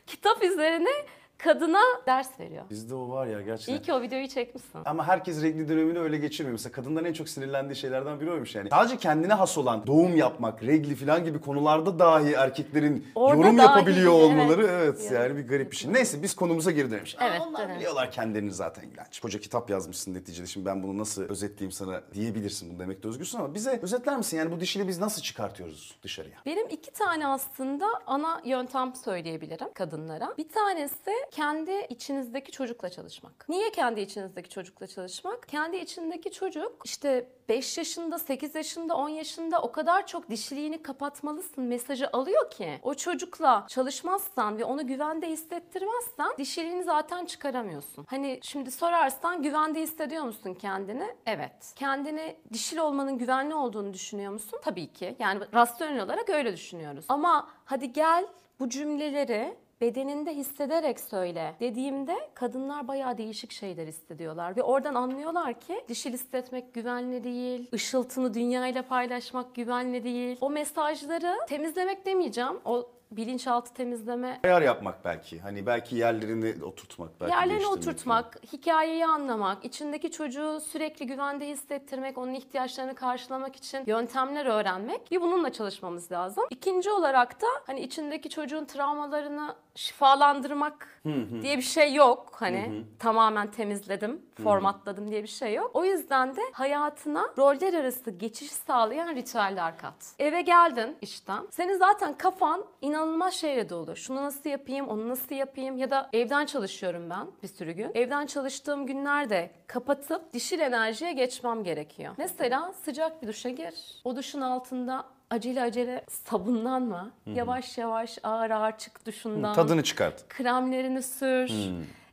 kitap 0.08 0.44
üzerine 0.44 0.92
kadına 1.38 1.82
ders 2.06 2.40
veriyor. 2.40 2.64
Bizde 2.70 2.96
o 2.96 3.10
var 3.10 3.28
ya 3.28 3.42
gerçekten. 3.42 3.74
İyi 3.74 3.82
ki 3.82 3.94
o 3.94 4.02
videoyu 4.02 4.28
çekmişsin. 4.28 4.80
Ama 4.86 5.08
herkes 5.08 5.44
renkli 5.44 5.70
dönemini 5.70 6.00
öyle 6.00 6.18
geçirmiyor. 6.18 6.52
Mesela 6.52 6.72
kadınların 6.72 7.06
en 7.06 7.14
çok 7.14 7.30
sinirlendiği 7.30 7.76
şeylerden 7.76 8.20
biri 8.20 8.32
oymuş 8.32 8.56
yani. 8.56 8.70
Sadece 8.70 8.98
kendine 8.98 9.34
has 9.34 9.58
olan 9.58 9.88
doğum 9.88 10.16
yapmak, 10.18 10.64
regli 10.64 10.96
falan 10.96 11.24
gibi 11.26 11.42
konularda 11.42 12.00
dahi 12.00 12.34
erkeklerin 12.34 13.08
Orada 13.16 13.36
yorum 13.42 13.58
dahi, 13.58 13.66
yapabiliyor 13.66 14.14
evet. 14.14 14.24
olmaları 14.24 14.68
evet, 14.68 15.12
Yani. 15.12 15.16
yani 15.16 15.38
bir 15.38 15.48
garip 15.48 15.72
bir 15.72 15.76
şey. 15.76 15.94
Neyse 15.94 16.24
biz 16.24 16.36
konumuza 16.36 16.72
geri 16.72 16.92
dönelim. 16.92 17.06
Evet, 17.22 17.42
Onlar 17.48 17.62
dönelim. 17.62 17.80
biliyorlar 17.80 18.12
kendilerini 18.12 18.52
zaten 18.52 18.84
İlhanç. 18.90 19.20
Koca 19.20 19.40
kitap 19.40 19.70
yazmışsın 19.70 20.14
neticede. 20.14 20.48
Şimdi 20.48 20.66
ben 20.66 20.84
bunu 20.84 20.98
nasıl 20.98 21.22
özetleyeyim 21.24 21.72
sana 21.72 22.02
diyebilirsin. 22.14 22.70
Bunu 22.70 22.80
demek 22.80 23.04
de 23.04 23.08
özgürsün 23.08 23.38
ama 23.38 23.54
bize 23.54 23.80
özetler 23.84 24.18
misin? 24.18 24.38
Yani 24.38 24.52
bu 24.52 24.60
dişili 24.60 24.88
biz 24.88 25.00
nasıl 25.00 25.22
çıkartıyoruz 25.22 25.96
dışarıya? 26.04 26.36
Benim 26.46 26.68
iki 26.70 26.92
tane 26.92 27.28
aslında 27.28 27.86
ana 28.08 28.42
yöntem 28.46 28.96
söyleyebilirim 28.96 29.68
kadınlara. 29.74 30.34
Bir 30.38 30.50
tanesi 30.50 31.12
kendi 31.32 31.86
içinizdeki 31.90 32.52
çocukla 32.52 32.90
çalışmak. 32.90 33.50
Niye 33.50 33.72
kendi 33.72 34.02
içinizdeki 34.02 34.50
çocukla 34.50 34.88
çalışmak? 34.88 35.48
Kendi 35.48 35.78
içindeki 35.78 36.32
çocuk 36.32 36.82
işte 36.86 37.30
5 37.50 37.78
yaşında, 37.78 38.20
8 38.20 38.56
yaşında, 38.56 38.96
10 38.96 39.10
yaşında 39.10 39.62
o 39.62 39.72
kadar 39.72 40.08
çok 40.08 40.30
dişiliğini 40.30 40.84
kapatmalısın 40.84 41.64
mesajı 41.64 42.10
alıyor 42.14 42.50
ki 42.52 42.80
o 42.84 42.94
çocukla 42.94 43.66
çalışmazsan 43.70 44.58
ve 44.58 44.66
onu 44.66 44.88
güvende 44.88 45.30
hissettirmezsen 45.30 46.30
dişiliğini 46.38 46.84
zaten 46.84 47.26
çıkaramıyorsun. 47.26 48.06
Hani 48.10 48.40
şimdi 48.42 48.72
sorarsan 48.72 49.44
güvende 49.44 49.82
hissediyor 49.82 50.24
musun 50.24 50.54
kendini? 50.54 51.16
Evet. 51.26 51.74
Kendini 51.76 52.36
dişil 52.54 52.78
olmanın 52.78 53.18
güvenli 53.18 53.56
olduğunu 53.56 53.94
düşünüyor 53.94 54.32
musun? 54.32 54.60
Tabii 54.64 54.94
ki. 54.94 55.16
Yani 55.20 55.44
rasyonel 55.54 56.04
olarak 56.04 56.30
öyle 56.30 56.54
düşünüyoruz. 56.54 57.06
Ama 57.10 57.50
hadi 57.66 57.94
gel 57.94 58.26
bu 58.60 58.70
cümleleri 58.70 59.58
bedeninde 59.82 60.36
hissederek 60.36 61.00
söyle 61.00 61.56
dediğimde 61.60 62.16
kadınlar 62.34 62.88
bayağı 62.88 63.18
değişik 63.18 63.52
şeyler 63.52 63.88
hissediyorlar 63.88 64.56
ve 64.56 64.64
oradan 64.64 64.96
anlıyorlar 64.96 65.60
ki 65.60 65.84
dişil 65.88 66.14
hissetmek 66.14 66.74
güvenli 66.74 67.24
değil, 67.24 67.70
ışıltını 67.74 68.34
dünyayla 68.34 68.82
paylaşmak 68.82 69.56
güvenli 69.56 70.04
değil. 70.04 70.38
O 70.42 70.50
mesajları 70.50 71.38
temizlemek 71.48 72.06
demeyeceğim. 72.06 72.60
O 72.66 72.95
bilinçaltı 73.12 73.74
temizleme 73.74 74.40
Ayar 74.44 74.62
yapmak 74.62 75.06
belki. 75.06 75.40
Hani 75.40 75.66
belki 75.66 75.96
yerlerini 75.96 76.64
oturtmak. 76.64 77.10
Belki 77.22 77.50
değiştirmek 77.50 77.78
oturtmak, 77.78 78.38
hikayeyi 78.54 79.06
anlamak, 79.06 79.66
içindeki 79.66 80.12
çocuğu 80.12 80.60
sürekli 80.60 81.08
güvende 81.08 81.48
hissettirmek, 81.48 82.18
onun 82.18 82.34
ihtiyaçlarını 82.34 82.96
karşılamak 82.96 83.56
için 83.56 83.84
yöntemler 83.86 84.46
öğrenmek. 84.46 85.12
Bir 85.12 85.22
bununla 85.22 85.52
çalışmamız 85.52 86.12
lazım. 86.12 86.44
İkinci 86.50 86.92
olarak 86.92 87.42
da 87.42 87.48
hani 87.68 87.80
içindeki 87.82 88.30
çocuğun 88.30 88.66
travmalarını 88.66 89.56
şifalandırmak 89.76 91.02
diye 91.42 91.58
bir 91.58 91.62
şey 91.62 91.94
yok. 91.94 92.32
Hani 92.36 92.86
tamamen 93.00 93.52
temizledim, 93.52 94.22
formatladım 94.44 95.12
diye 95.12 95.24
bir 95.24 95.28
şey 95.28 95.54
yok. 95.54 95.72
O 95.74 95.86
yüzden 95.86 96.36
de 96.36 96.42
hayatına 96.52 97.30
roller 97.38 97.74
arası 97.74 98.12
geçiş 98.12 98.52
sağlayan 98.52 99.16
ritüeller 99.16 99.78
kat. 99.78 99.96
Eve 100.20 100.42
geldin 100.42 100.98
işten. 101.02 101.48
Senin 101.52 101.78
zaten 101.78 102.14
kafan 102.18 102.66
inanılmaz 102.96 103.34
şeyle 103.34 103.70
dolu. 103.70 103.96
Şunu 103.96 104.24
nasıl 104.24 104.50
yapayım, 104.50 104.88
onu 104.88 105.10
nasıl 105.10 105.36
yapayım 105.36 105.78
ya 105.78 105.90
da 105.90 106.10
evden 106.14 106.46
çalışıyorum 106.46 107.10
ben 107.10 107.28
bir 107.44 107.48
sürü 107.48 107.72
gün. 107.72 107.92
Evden 107.94 108.26
çalıştığım 108.26 108.86
günlerde 108.86 109.52
kapatıp 109.68 110.34
dişil 110.34 110.60
enerjiye 110.60 111.14
geçmem 111.14 111.64
gerekiyor. 111.64 112.14
Mesela 112.18 112.74
sıcak 112.84 113.22
bir 113.22 113.28
duşa 113.28 113.50
gir. 113.50 114.02
O 114.04 114.16
duşun 114.16 114.42
altında 114.42 115.06
acele 115.30 115.62
acele 115.62 116.06
sabunlanma. 116.10 117.12
Yavaş 117.26 117.78
yavaş 117.78 118.18
ağır 118.24 118.50
ağır 118.50 118.78
çık 118.78 119.06
duşundan. 119.06 119.54
Tadını 119.54 119.84
çıkart. 119.84 120.30
Kremlerini 120.30 121.04
sür. 121.04 121.52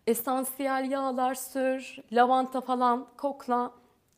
Esansiyel 0.07 0.91
yağlar 0.91 1.35
sür. 1.35 1.97
Lavanta 2.12 2.61
falan 2.61 3.07
kokla. 3.17 3.71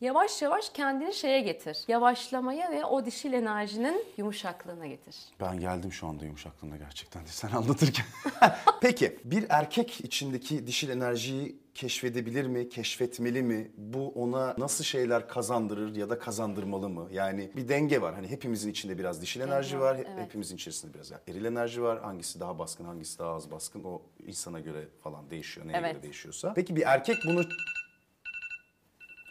Yavaş 0.05 0.41
yavaş 0.41 0.69
kendini 0.69 1.13
şeye 1.13 1.41
getir. 1.41 1.77
Yavaşlamaya 1.87 2.71
ve 2.71 2.85
o 2.85 3.05
dişil 3.05 3.33
enerjinin 3.33 4.05
yumuşaklığına 4.17 4.87
getir. 4.87 5.15
Ben 5.39 5.59
geldim 5.59 5.91
şu 5.93 6.07
anda 6.07 6.25
yumuşaklığına 6.25 6.77
gerçekten 6.77 7.25
sen 7.25 7.51
anlatırken. 7.51 8.05
Peki 8.81 9.19
bir 9.23 9.45
erkek 9.49 10.01
içindeki 10.01 10.67
dişil 10.67 10.89
enerjiyi 10.89 11.59
keşfedebilir 11.75 12.45
mi, 12.45 12.69
keşfetmeli 12.69 13.43
mi? 13.43 13.71
Bu 13.77 14.07
ona 14.15 14.55
nasıl 14.57 14.83
şeyler 14.83 15.27
kazandırır 15.27 15.95
ya 15.95 16.09
da 16.09 16.19
kazandırmalı 16.19 16.89
mı? 16.89 17.07
Yani 17.11 17.51
bir 17.55 17.67
denge 17.67 18.01
var. 18.01 18.15
Hani 18.15 18.27
hepimizin 18.27 18.71
içinde 18.71 18.97
biraz 18.97 19.21
dişil 19.21 19.41
enerji 19.41 19.79
var, 19.79 19.95
evet. 19.95 20.25
hepimizin 20.25 20.55
içerisinde 20.55 20.93
biraz 20.93 21.11
eril 21.27 21.45
enerji 21.45 21.83
var. 21.83 22.01
Hangisi 22.01 22.39
daha 22.39 22.59
baskın, 22.59 22.85
hangisi 22.85 23.19
daha 23.19 23.35
az 23.35 23.51
baskın 23.51 23.83
o 23.83 24.01
insana 24.27 24.59
göre 24.59 24.87
falan 25.03 25.29
değişiyor. 25.29 25.67
Neye 25.67 25.77
Evet. 25.77 25.91
göre 25.93 26.03
değişiyorsa. 26.03 26.53
Peki 26.53 26.75
bir 26.75 26.81
erkek 26.81 27.17
bunu 27.27 27.43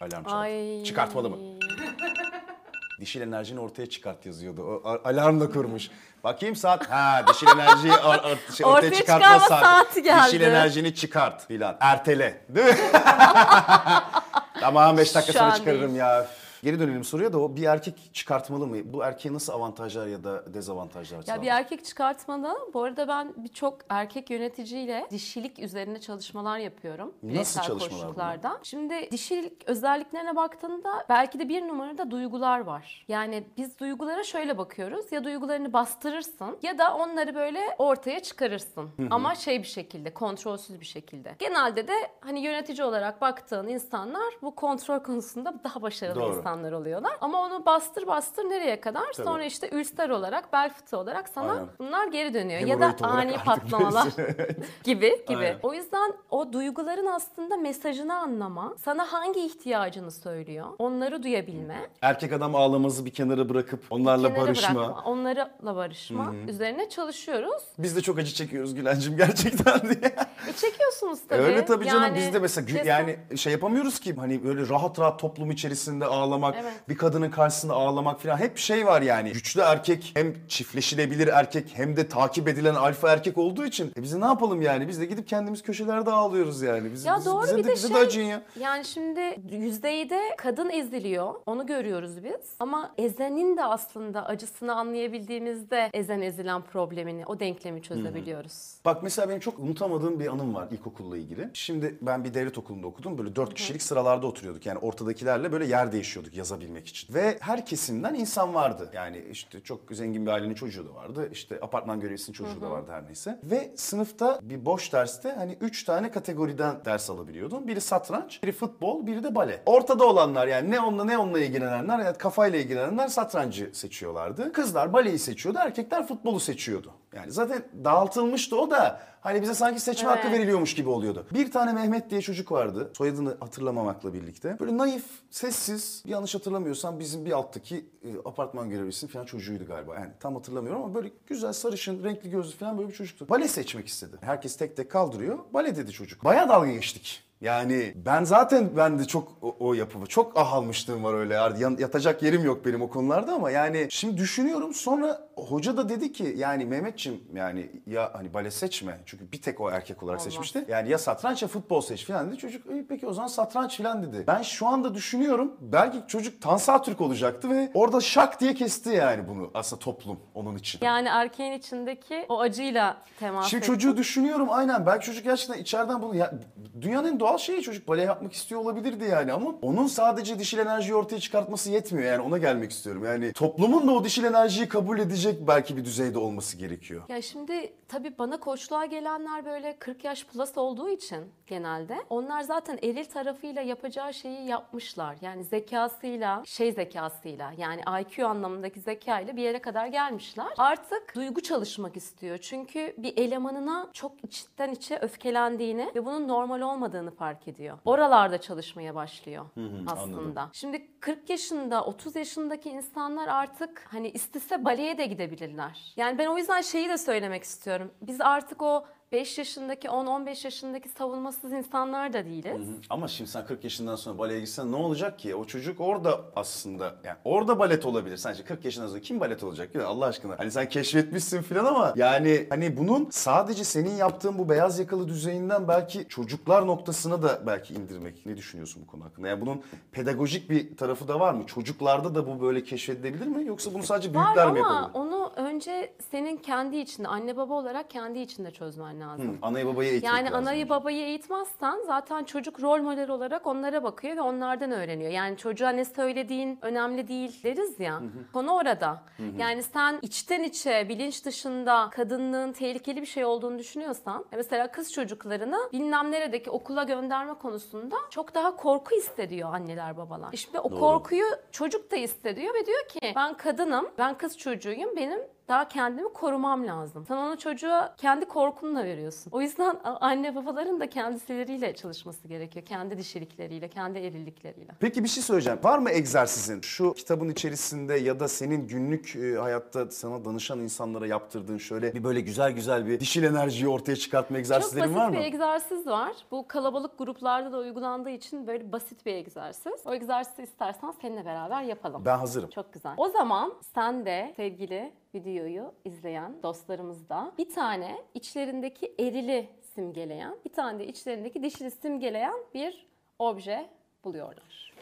Alarm 0.05 0.25
çaldı. 0.25 0.35
Ay. 0.37 0.85
Çıkartmalı 0.85 1.31
mı? 1.31 1.37
Dişil 3.01 3.21
enerjini 3.21 3.61
ortaya 3.61 3.87
çıkart 3.91 4.27
yazıyordu. 4.27 4.63
O 4.85 4.89
a- 4.89 5.09
alarm 5.09 5.41
da 5.41 5.51
kurmuş. 5.51 5.91
Bakayım 6.25 6.57
saat. 6.57 6.91
Ha 6.91 7.25
dişil 7.29 7.47
enerjiyi 7.47 7.93
ar- 7.93 8.19
ar- 8.19 8.39
şey, 8.57 8.67
ortaya, 8.67 8.87
Ortaya 8.89 8.93
çıkartma 8.95 9.39
saati. 9.41 9.65
saati 9.65 10.03
geldi. 10.03 10.27
Dişil 10.27 10.41
enerjini 10.41 10.95
çıkart 10.95 11.47
filan. 11.47 11.77
Ertele. 11.81 12.41
Değil 12.49 12.67
mi? 12.67 12.75
tamam 14.61 14.97
5 14.99 15.15
dakika 15.15 15.33
Şu 15.33 15.39
sonra 15.39 15.53
an 15.53 15.57
çıkarırım 15.57 15.89
değil. 15.89 15.95
ya. 16.01 16.23
Üf, 16.23 16.29
Geri 16.65 16.81
dönelim 16.81 17.05
soruya 17.05 17.33
da 17.33 17.39
o 17.39 17.57
bir 17.57 17.63
erkek 17.63 18.11
çıkartmalı 18.13 18.67
mı? 18.67 18.77
Bu 18.85 19.05
erkeğe 19.05 19.35
nasıl 19.35 19.53
avantajlar 19.53 20.07
ya 20.07 20.25
da 20.25 20.55
dezavantajlar 20.55 21.17
Ya 21.17 21.23
sağlar? 21.23 21.43
bir 21.43 21.47
erkek 21.47 21.85
çıkartmalı. 21.85 22.57
Bu 22.75 22.83
arada 22.83 23.09
ben 23.09 23.35
birçok 23.37 23.79
erkek 23.89 24.31
yöneticiyle 24.31 25.07
dişilik 25.11 25.59
üzerine 25.59 26.01
çalışmalar 26.01 26.59
yapıyorum. 26.59 27.15
Nasıl 27.23 27.61
çalışmalar 27.61 28.07
koşullarda. 28.07 28.61
Şimdi 28.63 29.11
dişilik 29.11 29.69
özelliklerine 29.69 30.37
baktığında 30.37 31.07
belki 31.09 31.39
de 31.39 31.49
bir 31.49 31.63
numarada 31.69 32.11
duygular 32.11 32.61
var. 32.61 33.05
Yani 33.09 33.45
biz 33.57 33.79
duygulara 33.79 34.25
şöyle 34.25 34.59
bakıyoruz. 34.59 35.13
Ya 35.13 35.25
duygularını 35.25 35.73
bastırırsın 35.73 36.59
ya 36.63 36.79
da 36.79 36.97
onları 36.97 37.35
böyle 37.35 37.61
ortaya 37.79 38.21
çıkarırsın. 38.23 38.91
Ama 39.11 39.35
şey 39.35 39.63
bir 39.63 39.69
şekilde, 39.69 40.15
kontrolsüz 40.15 40.81
bir 40.81 40.87
şekilde. 40.87 41.35
Genelde 41.39 41.89
de 41.89 41.95
hani 42.21 42.41
yönetici 42.41 42.85
olarak 42.85 43.21
baktığın 43.21 43.69
insanlar 43.69 44.35
bu 44.43 44.55
kontrol 44.55 44.99
konusunda 44.99 45.55
daha 45.65 45.83
başarılı 45.83 46.21
Doğru. 46.21 46.37
insanlar 46.37 46.54
oluyorlar. 46.63 47.13
Ama 47.21 47.41
onu 47.41 47.67
bastır 47.67 48.07
bastır 48.07 48.45
nereye 48.45 48.81
kadar? 48.81 49.13
Tabii. 49.13 49.27
Sonra 49.27 49.45
işte 49.45 49.69
ülster 49.73 50.11
olarak, 50.11 50.53
bel 50.53 50.71
fıtığı 50.73 50.99
olarak 50.99 51.29
sana 51.29 51.53
Aynen. 51.53 51.67
bunlar 51.79 52.07
geri 52.07 52.35
dönüyor. 52.35 52.61
ya 52.61 52.81
da 52.81 52.89
Hemoroid 52.89 53.01
ani 53.05 53.37
patlamalar 53.45 54.09
gibi 54.85 55.25
gibi. 55.29 55.37
Aynen. 55.39 55.59
O 55.63 55.75
yüzden 55.75 56.13
o 56.31 56.53
duyguların 56.53 57.07
aslında 57.07 57.57
mesajını 57.57 58.15
anlama, 58.15 58.75
sana 58.85 59.13
hangi 59.13 59.41
ihtiyacını 59.47 60.11
söylüyor, 60.11 60.67
onları 60.79 61.23
duyabilme, 61.23 61.77
Erkek 62.03 62.33
adam 62.33 62.55
ağlamazı 62.55 63.05
bir 63.05 63.11
kenara 63.11 63.49
bırakıp 63.49 63.81
onlarla 63.91 64.29
kenara 64.29 64.47
barışma. 64.47 64.75
bırakma, 64.75 65.03
onlarla 65.05 65.77
barışma 65.77 66.35
üzerine 66.49 66.89
çalışıyoruz. 66.89 67.63
Biz 67.79 67.97
de 67.97 68.01
çok 68.01 68.19
acı 68.19 68.35
çekiyoruz 68.35 68.75
Gülencim 68.75 69.17
gerçekten 69.17 69.81
diye. 69.81 70.15
E 70.49 70.53
çekiyorsunuz 70.53 71.19
tabii. 71.29 71.43
Öyle 71.43 71.65
tabii 71.65 71.85
canım 71.85 72.03
Yani 72.03 72.17
biz 72.17 72.35
de 72.35 72.39
mesela 72.39 72.79
yani 72.85 73.17
şey 73.37 73.53
yapamıyoruz 73.53 74.01
ki 74.01 74.15
hani 74.15 74.45
böyle 74.45 74.69
rahat 74.69 74.99
rahat 74.99 75.21
toplum 75.21 75.51
içerisinde 75.51 76.07
ağlamak, 76.45 76.61
Evet. 76.63 76.89
bir 76.89 76.97
kadının 76.97 77.31
karşısında 77.31 77.75
ağlamak 77.75 78.21
falan 78.21 78.37
hep 78.37 78.59
şey 78.59 78.87
var 78.87 79.03
yani. 79.03 79.33
Güçlü 79.33 79.61
erkek 79.61 80.11
hem 80.15 80.35
çiftleşilebilir 80.49 81.29
erkek 81.29 81.71
hem 81.75 81.97
de 81.97 82.09
takip 82.09 82.49
edilen 82.49 82.75
alfa 82.75 83.11
erkek 83.11 83.39
olduğu 83.39 83.65
için 83.67 83.93
e 83.99 84.03
biz 84.03 84.15
ne 84.15 84.25
yapalım 84.25 84.63
yani? 84.63 84.89
Biz 84.89 85.01
de 85.01 85.07
gidip 85.07 85.29
kendimiz 85.29 85.63
köşelerde 85.63 86.11
ağlıyoruz 86.11 86.63
yani. 86.63 86.93
Biz, 86.93 87.05
Ya 87.05 87.17
biz- 87.19 87.27
doğru 87.27 87.43
bize 87.45 87.57
bir 87.57 87.65
de, 87.65 87.69
de 87.69 87.73
bize 87.73 87.89
şey 87.89 87.97
de 87.97 88.01
acıyın 88.01 88.27
ya. 88.29 88.43
yani 88.61 88.85
şimdi 88.85 89.21
yüzeyde 89.51 90.21
kadın 90.39 90.71
eziliyor 90.71 91.35
onu 91.47 91.67
görüyoruz 91.67 92.25
biz 92.25 92.51
ama 92.61 92.95
ezenin 92.99 93.57
de 93.57 93.65
aslında 93.65 94.27
acısını 94.27 94.75
anlayabildiğimizde 94.75 95.91
ezen 95.93 96.21
ezilen 96.21 96.63
problemini 96.63 97.27
o 97.27 97.41
denklemi 97.41 97.83
çözebiliyoruz. 97.83 98.75
Bak 98.85 99.03
mesela 99.03 99.29
benim 99.29 99.41
çok 99.41 99.59
unutamadığım 99.59 100.21
bir 100.21 100.27
anım 100.27 100.55
var 100.55 100.69
ilkokulla 100.71 101.17
ilgili. 101.17 101.49
Şimdi 101.55 101.99
ben 102.03 102.25
bir 102.25 102.35
devlet 102.35 102.59
okulunda 102.59 102.87
okudum. 102.87 103.19
Böyle 103.19 103.37
dört 103.37 103.55
kişilik 103.55 103.83
sıralarda 103.83 104.27
oturuyorduk. 104.27 104.67
Yani 104.67 104.79
ortadakilerle 104.79 105.53
böyle 105.53 105.67
yer 105.67 105.93
değişiyorduk 105.93 106.34
yazabilmek 106.37 106.87
için. 106.87 107.15
Ve 107.15 107.37
her 107.41 107.67
kesimden 107.67 108.15
insan 108.15 108.55
vardı. 108.55 108.91
Yani 108.95 109.25
işte 109.31 109.61
çok 109.61 109.81
zengin 109.91 110.27
bir 110.27 110.31
ailenin 110.31 110.55
çocuğu 110.55 110.89
da 110.89 110.95
vardı. 110.95 111.29
İşte 111.33 111.59
apartman 111.63 112.01
görevlisinin 112.01 112.35
çocuğu 112.35 112.61
da 112.61 112.71
vardı 112.71 112.91
her 112.93 113.07
neyse. 113.07 113.41
Ve 113.45 113.73
sınıfta 113.77 114.39
bir 114.43 114.65
boş 114.65 114.93
derste 114.93 115.33
hani 115.33 115.57
üç 115.61 115.85
tane 115.85 116.11
kategoriden 116.11 116.85
ders 116.85 117.11
alabiliyordun. 117.11 117.69
Biri 117.69 117.81
satranç, 117.81 118.43
biri 118.43 118.53
futbol, 118.53 119.07
biri 119.07 119.25
de 119.25 119.35
bale. 119.35 119.63
Ortada 119.67 120.05
olanlar 120.05 120.47
yani 120.47 120.71
ne 120.71 120.81
onunla 120.81 121.05
ne 121.05 121.19
onunla 121.19 121.41
ilgilenenler 121.41 121.99
yani 121.99 122.19
kafayla 122.19 122.59
ilgilenenler 122.59 123.09
satrancı 123.09 123.71
seçiyorlardı. 123.73 124.53
Kızlar 124.53 124.93
baleyi 124.93 125.19
seçiyordu, 125.19 125.59
erkekler 125.63 126.07
futbolu 126.07 126.41
seçiyordu. 126.41 126.93
Yani 127.17 127.33
zaten 127.33 127.63
dağıtılmıştı 127.85 128.61
o 128.61 128.71
da 128.71 129.01
hani 129.21 129.43
bize 129.43 129.55
sanki 129.55 129.81
seçme 129.81 130.09
hakkı 130.09 130.29
Evet. 130.29 130.39
veriliyormuş 130.39 130.75
gibi 130.75 130.89
oluyordu. 130.89 131.27
Bir 131.35 131.51
tane 131.53 131.73
Mehmet 131.73 132.11
diye 132.11 132.21
çocuk 132.21 132.53
vardı. 132.53 132.91
Soyadını 132.97 133.37
hatırlamamakla 133.41 134.13
birlikte. 134.15 134.57
Böyle 134.61 134.77
naif, 134.79 135.05
sessiz. 135.31 136.03
Yanlış 136.07 136.35
hatırlamıyorsam 136.35 136.99
bizim 136.99 137.25
bir 137.25 137.33
alttaki 137.33 137.87
e, 138.03 138.09
apartman 138.25 138.71
görevlisinin 138.71 139.11
falan 139.13 139.25
çocuğuydu 139.25 139.67
galiba. 139.67 139.95
Yani 139.95 140.11
tam 140.21 140.35
hatırlamıyorum 140.35 140.83
ama 140.83 140.95
böyle 140.95 141.11
güzel 141.27 141.53
sarışın, 141.53 142.05
renkli 142.05 142.31
gözlü 142.31 142.57
falan 142.57 142.79
böyle 142.79 142.89
bir 142.89 142.95
çocuktu. 142.95 143.27
Bale 143.29 143.49
seçmek 143.49 143.89
istedi. 143.89 144.17
Herkes 144.21 144.57
tek 144.57 144.77
tek 144.77 144.91
kaldırıyor. 144.91 145.39
Bale 145.55 145.77
dedi 145.77 145.93
çocuk. 145.93 146.25
Bayağı 146.25 146.49
dalga 146.49 146.71
geçtik. 146.71 147.25
Yani 147.45 147.93
ben 148.07 148.25
zaten 148.25 148.71
ben 148.77 148.99
de 148.99 149.05
çok 149.05 149.29
o, 149.43 149.57
o 149.61 149.75
yapımı 149.75 150.07
çok 150.07 150.33
ah 150.37 150.53
almışlığım 150.53 151.05
var 151.05 151.15
öyle 151.15 151.35
Yan- 151.35 151.77
yatacak 151.79 152.23
yerim 152.23 152.45
yok 152.45 152.67
benim 152.67 152.83
o 152.83 152.89
konularda 152.91 153.33
ama 153.33 153.51
yani 153.51 153.87
şimdi 153.91 154.17
düşünüyorum 154.17 154.75
sonra 154.75 155.29
hoca 155.37 155.77
da 155.77 155.89
dedi 155.89 156.13
ki 156.13 156.35
yani 156.37 156.65
Mehmetçim 156.65 157.21
yani 157.35 157.71
ya 157.87 158.11
hani 158.15 158.35
bale 158.35 158.51
seçme 158.51 159.01
çünkü 159.07 159.33
bir 159.33 159.43
tek 159.43 159.61
o 159.61 159.71
erkek 159.71 160.03
olarak 160.03 160.21
Olmaz. 160.21 160.33
seçmişti. 160.33 160.65
Yani 160.69 160.89
ya 160.91 160.99
satranç 160.99 161.43
ya 161.43 161.49
futbol 161.49 161.81
seç 161.81 162.07
falan 162.07 162.29
dedi 162.29 162.39
çocuk 162.39 162.67
"İyi, 162.71 162.87
peki 162.87 163.07
o 163.07 163.13
zaman 163.13 163.29
satranç 163.29 163.77
falan 163.79 164.03
dedi. 164.03 164.25
Ben 164.27 164.43
şu 164.43 164.67
anda 164.67 164.95
düşünüyorum 164.95 165.53
belki 165.61 165.99
çocuk 166.09 166.43
Tansa 166.43 166.83
Türk 166.83 167.01
olacaktı 167.01 167.51
ve 167.51 167.71
orada 167.75 168.01
şak 168.01 168.41
diye 168.41 168.55
kesti 168.55 168.91
yani 168.91 169.29
bunu 169.29 169.51
aslında 169.55 169.81
toplum 169.81 170.21
onun 170.35 170.57
için. 170.57 170.79
Yani 170.83 171.09
erkeğin 171.09 171.53
içindeki 171.53 172.27
o 172.29 172.41
acıyla 172.41 172.97
temas 173.21 173.47
Şimdi 173.49 173.59
ettik. 173.65 173.75
çocuğu 173.75 173.97
düşünüyorum 173.97 174.49
aynen. 174.51 174.87
Belki 174.87 175.07
çocuk 175.07 175.25
gerçekten 175.25 175.59
içeriden 175.59 176.03
bunu... 176.03 176.15
Ya, 176.17 176.33
dünyanın 176.81 177.09
en 177.13 177.21
doğal 177.21 177.34
şeyi 177.39 177.63
çocuk 177.63 177.89
bale 177.89 178.03
yapmak 178.03 178.33
istiyor 178.33 178.61
olabilirdi 178.61 179.05
yani 179.11 179.33
ama 179.33 179.55
onun 179.63 179.87
sadece 179.87 180.39
dişil 180.39 180.59
enerjiyi 180.59 180.95
ortaya 180.95 181.21
çıkartması 181.21 181.71
yetmiyor 181.71 182.09
yani 182.09 182.23
ona 182.23 182.39
gelmek 182.39 182.71
istiyorum. 182.71 183.05
Yani 183.05 183.33
toplumun 183.33 183.89
da 183.89 183.93
o 183.93 184.05
dişil 184.05 184.25
enerjiyi 184.25 184.69
kabul 184.69 184.99
edecek 184.99 185.49
belki 185.49 185.77
bir 185.77 185.85
düzeyde 185.85 186.19
olması 186.19 186.57
gerekiyor. 186.57 187.03
Ya 187.09 187.23
şimdi 187.23 187.73
tabii 187.89 188.19
bana 188.19 188.41
koçluğa 188.41 188.85
gelenler 188.85 189.45
böyle 189.45 189.77
40 189.79 190.05
yaş 190.05 190.25
plus 190.25 190.59
olduğu 190.59 190.89
için 190.89 191.25
genelde 191.47 191.97
onlar 192.11 192.43
zaten 192.43 192.79
eril 192.83 193.05
tarafıyla 193.05 193.63
yapacağı 193.63 194.15
şeyi 194.15 194.47
yapmışlar. 194.47 195.17
Yani 195.21 195.45
zekasıyla, 195.45 196.43
şey 196.47 196.73
zekasıyla 196.73 197.53
yani 197.59 197.81
IQ 198.01 198.27
anlamındaki 198.27 198.81
zekayla 198.81 199.37
bir 199.37 199.43
yere 199.43 199.59
kadar 199.59 199.87
gelmişler. 199.87 200.47
Artık 200.59 201.15
duygu 201.15 201.41
çalışmak 201.41 201.97
istiyor. 201.97 202.39
Çünkü 202.39 202.95
bir 202.99 203.17
elemanına 203.17 203.91
çok 203.93 204.13
içten 204.25 204.71
içe 204.71 204.99
öfkelendiğini 204.99 205.93
ve 205.95 206.07
bunun 206.07 206.29
normal 206.29 206.61
olmadığını 206.61 207.14
fark 207.17 207.49
ediyor. 207.49 207.79
Oralarda 207.85 208.41
çalışmaya 208.41 208.95
başlıyor 208.95 209.45
aslında. 209.87 210.17
anladım. 210.21 210.51
Şimdi 210.53 211.01
40 211.01 211.31
yaşında, 211.31 211.85
30 211.85 212.17
yaşındaki 212.17 212.71
insanlar 212.71 213.29
artık 213.29 213.87
hani 213.91 214.09
istese 214.11 214.65
baleye 214.65 214.99
de 214.99 215.07
gidebilirler. 215.07 215.93
Yani 215.97 216.19
ben 216.19 216.27
o 216.27 216.39
yüzden 216.39 216.61
şeyi 216.61 216.89
de 216.89 216.99
söylemek 216.99 217.43
istiyorum. 217.43 217.91
Biz 218.03 218.21
artık 218.21 218.63
o 218.63 218.87
5 219.15 219.39
yaşındaki, 219.39 219.89
10-15 219.89 220.47
yaşındaki 220.47 220.89
savunmasız 220.89 221.53
insanlar 221.53 222.13
da 222.13 222.25
değiliz. 222.25 222.69
Ama 222.91 223.09
şimdi 223.09 223.31
sen 223.31 223.47
40 223.47 223.65
yaşından 223.65 223.97
sonra 223.97 224.19
baleye 224.19 224.41
gitsen 224.41 224.73
ne 224.73 224.77
olacak 224.77 225.19
ki? 225.19 225.35
O 225.35 225.45
çocuk 225.45 225.81
orada 225.81 226.21
aslında 226.37 226.85
yani 227.05 227.17
orada 227.25 227.59
balet 227.59 227.87
olabilir. 227.87 228.17
Sence 228.17 228.45
40 228.45 228.65
yaşından 228.65 228.87
sonra 228.89 229.01
kim 229.01 229.21
balet 229.21 229.45
olacak? 229.45 229.75
Ya 229.75 229.87
Allah 229.87 230.07
aşkına. 230.07 230.39
Hani 230.39 230.51
sen 230.51 230.69
keşfetmişsin 230.69 231.43
falan 231.43 231.65
ama 231.65 231.93
yani 231.97 232.47
hani 232.51 232.77
bunun 232.77 233.09
sadece 233.11 233.65
senin 233.65 233.97
yaptığın 233.97 234.39
bu 234.39 234.49
beyaz 234.49 234.79
yakalı 234.79 235.09
düzeyinden 235.09 235.69
belki 235.69 236.09
çocuklar 236.09 236.67
noktasına 236.67 237.23
da 237.23 237.47
belki 237.47 237.75
indirmek. 237.75 238.27
Ne 238.27 238.37
düşünüyorsun 238.37 238.83
bu 238.87 238.91
konu 238.91 239.05
hakkında? 239.05 239.29
Yani 239.29 239.41
bunun 239.41 239.63
pedagojik 239.93 240.51
bir 240.51 240.77
tarafı 240.77 241.09
da 241.09 241.21
var 241.21 241.33
mı? 241.35 241.47
Çocuklarda 241.47 242.15
da 242.15 242.27
bu 242.27 242.41
böyle 242.41 242.63
keşfedilebilir 242.65 243.27
mi? 243.27 243.47
Yoksa 243.47 243.75
bunu 243.75 243.83
sadece 243.83 244.15
Var 244.15 244.25
büyükler 244.25 244.53
mi 244.53 244.65
ama 244.65 244.75
yapabilir? 244.75 244.95
onu 244.95 245.33
önce 245.37 245.93
senin 246.11 246.37
kendi 246.37 246.77
içinde, 246.77 247.09
anne 247.09 247.37
baba 247.37 247.55
olarak 247.55 247.91
kendi 247.91 248.19
içinde 248.19 248.51
çözmen 248.51 249.01
lazım. 249.01 249.04
Hı, 249.05 249.23
anayı 249.43 249.67
babayı 249.67 249.91
eğitmek 249.91 250.13
Yani 250.13 250.25
lazım. 250.25 250.39
anayı 250.39 250.69
babayı 250.69 251.05
eğitmezsen 251.07 251.79
zaten 251.87 252.25
çocuk 252.25 252.63
rol 252.63 252.83
model 252.83 253.11
olarak 253.11 253.47
onlara 253.47 253.83
bakıyor 253.83 254.17
ve 254.17 254.21
onlardan 254.21 254.71
öğreniyor. 254.73 255.11
Yani 255.11 255.37
çocuğa 255.37 255.71
ne 255.71 255.85
söylediğin 255.85 256.59
önemli 256.63 257.09
değil 257.09 257.41
deriz 257.45 257.81
ya. 257.81 258.01
Konu 258.33 258.53
orada. 258.53 259.03
Yani 259.39 259.63
sen 259.63 259.99
içten 260.03 260.43
içe 260.43 260.87
bilinç 260.89 261.25
dışında 261.25 261.89
kadınlığın 261.93 262.53
tehlikeli 262.53 263.01
bir 263.01 263.07
şey 263.07 263.25
olduğunu 263.25 263.59
düşünüyorsan 263.59 264.25
mesela 264.37 264.71
kız 264.73 264.93
çocuklarını 264.93 265.59
bilmem 265.73 266.11
neredeki 266.11 266.51
okula 266.51 266.83
gönderme 266.83 267.35
konusunda 267.35 267.97
çok 268.11 268.35
daha 268.35 268.57
korku 268.57 268.97
hissediyor 268.97 269.55
anneler 269.55 269.97
babalar. 269.97 270.29
İşte 270.33 270.61
o 270.61 270.71
Doğru. 270.71 270.81
korkuyu 270.81 271.25
çocuk 271.53 271.91
da 271.91 271.97
hissediyor 271.97 272.55
ve 272.55 272.67
diyor 272.67 272.89
ki 272.89 273.13
ben 273.17 273.35
kadınım, 273.37 273.89
ben 273.99 274.19
kız 274.19 274.39
çocuğuyum, 274.39 274.97
benim 274.97 275.21
daha 275.49 275.69
kendimi 275.69 276.13
korumam 276.13 276.67
lazım. 276.67 277.05
Sen 277.09 277.17
onu 277.17 277.39
çocuğa 277.39 277.95
kendi 277.97 278.25
korkunla 278.25 278.85
veriyorsun. 278.85 279.31
O 279.33 279.41
yüzden 279.41 279.77
anne 279.85 280.35
babaların 280.35 280.81
da 280.81 280.89
kendisileriyle 280.91 281.75
çalışması 281.75 282.29
gerekiyor. 282.29 282.65
Kendi 282.67 282.99
dişilikleriyle, 282.99 283.69
kendi 283.69 283.99
erillikleriyle. 283.99 284.73
Peki 284.81 285.05
bir 285.05 285.09
şey 285.09 285.23
söyleyeceğim. 285.23 285.59
Var 285.63 285.79
mı 285.79 285.91
egzersizin 285.91 286.61
şu 286.61 286.95
kitabın 286.95 287.29
içerisinde 287.29 287.95
ya 287.95 288.21
da 288.21 288.29
senin 288.29 288.67
günlük 288.69 289.17
e, 289.17 289.35
hayatta 289.37 289.91
sana 289.91 290.25
danışan 290.25 290.61
insanlara 290.61 291.07
yaptırdığın 291.07 291.59
şöyle 291.59 291.95
bir 291.95 292.05
böyle 292.05 292.21
güzel 292.21 292.53
güzel 292.53 292.87
bir 292.87 293.01
dişil 293.01 293.23
enerjiyi 293.23 293.69
ortaya 293.69 293.97
çıkartma 293.97 294.35
Çok 294.35 294.41
egzersizlerin 294.41 294.85
basit 294.87 294.97
var 294.97 295.09
mı? 295.09 295.15
bir 295.15 295.21
egzersiz 295.21 295.87
var. 295.87 296.13
Bu 296.31 296.49
kalabalık 296.49 296.99
gruplarda 296.99 297.53
da 297.53 297.59
uygulandığı 297.59 298.11
için 298.11 298.47
böyle 298.47 298.73
basit 298.73 299.07
bir 299.07 299.15
egzersiz. 299.15 299.73
O 299.87 299.95
egzersizi 299.95 300.43
istersen 300.43 300.95
seninle 301.03 301.25
beraber 301.25 301.63
yapalım. 301.63 302.03
Ben 302.05 302.19
hazırım. 302.19 302.51
Çok 302.51 302.73
güzel. 302.73 302.95
O 302.97 303.09
zaman 303.09 303.55
sen 303.75 304.07
de 304.07 304.33
sevgili 304.37 304.93
videoyu 305.15 305.73
izleyen 305.85 306.43
dostlarımız 306.43 307.09
da 307.09 307.33
bir 307.39 307.51
tane 307.55 307.99
içlerindeki 308.15 308.95
erili 309.01 309.49
simgeleyen, 309.75 310.37
bir 310.45 310.53
tane 310.53 310.79
de 310.79 310.87
içlerindeki 310.87 311.43
dişili 311.43 311.71
simgeleyen 311.71 312.35
bir 312.55 312.87
obje 313.19 313.71
buluyorlar. 314.05 314.73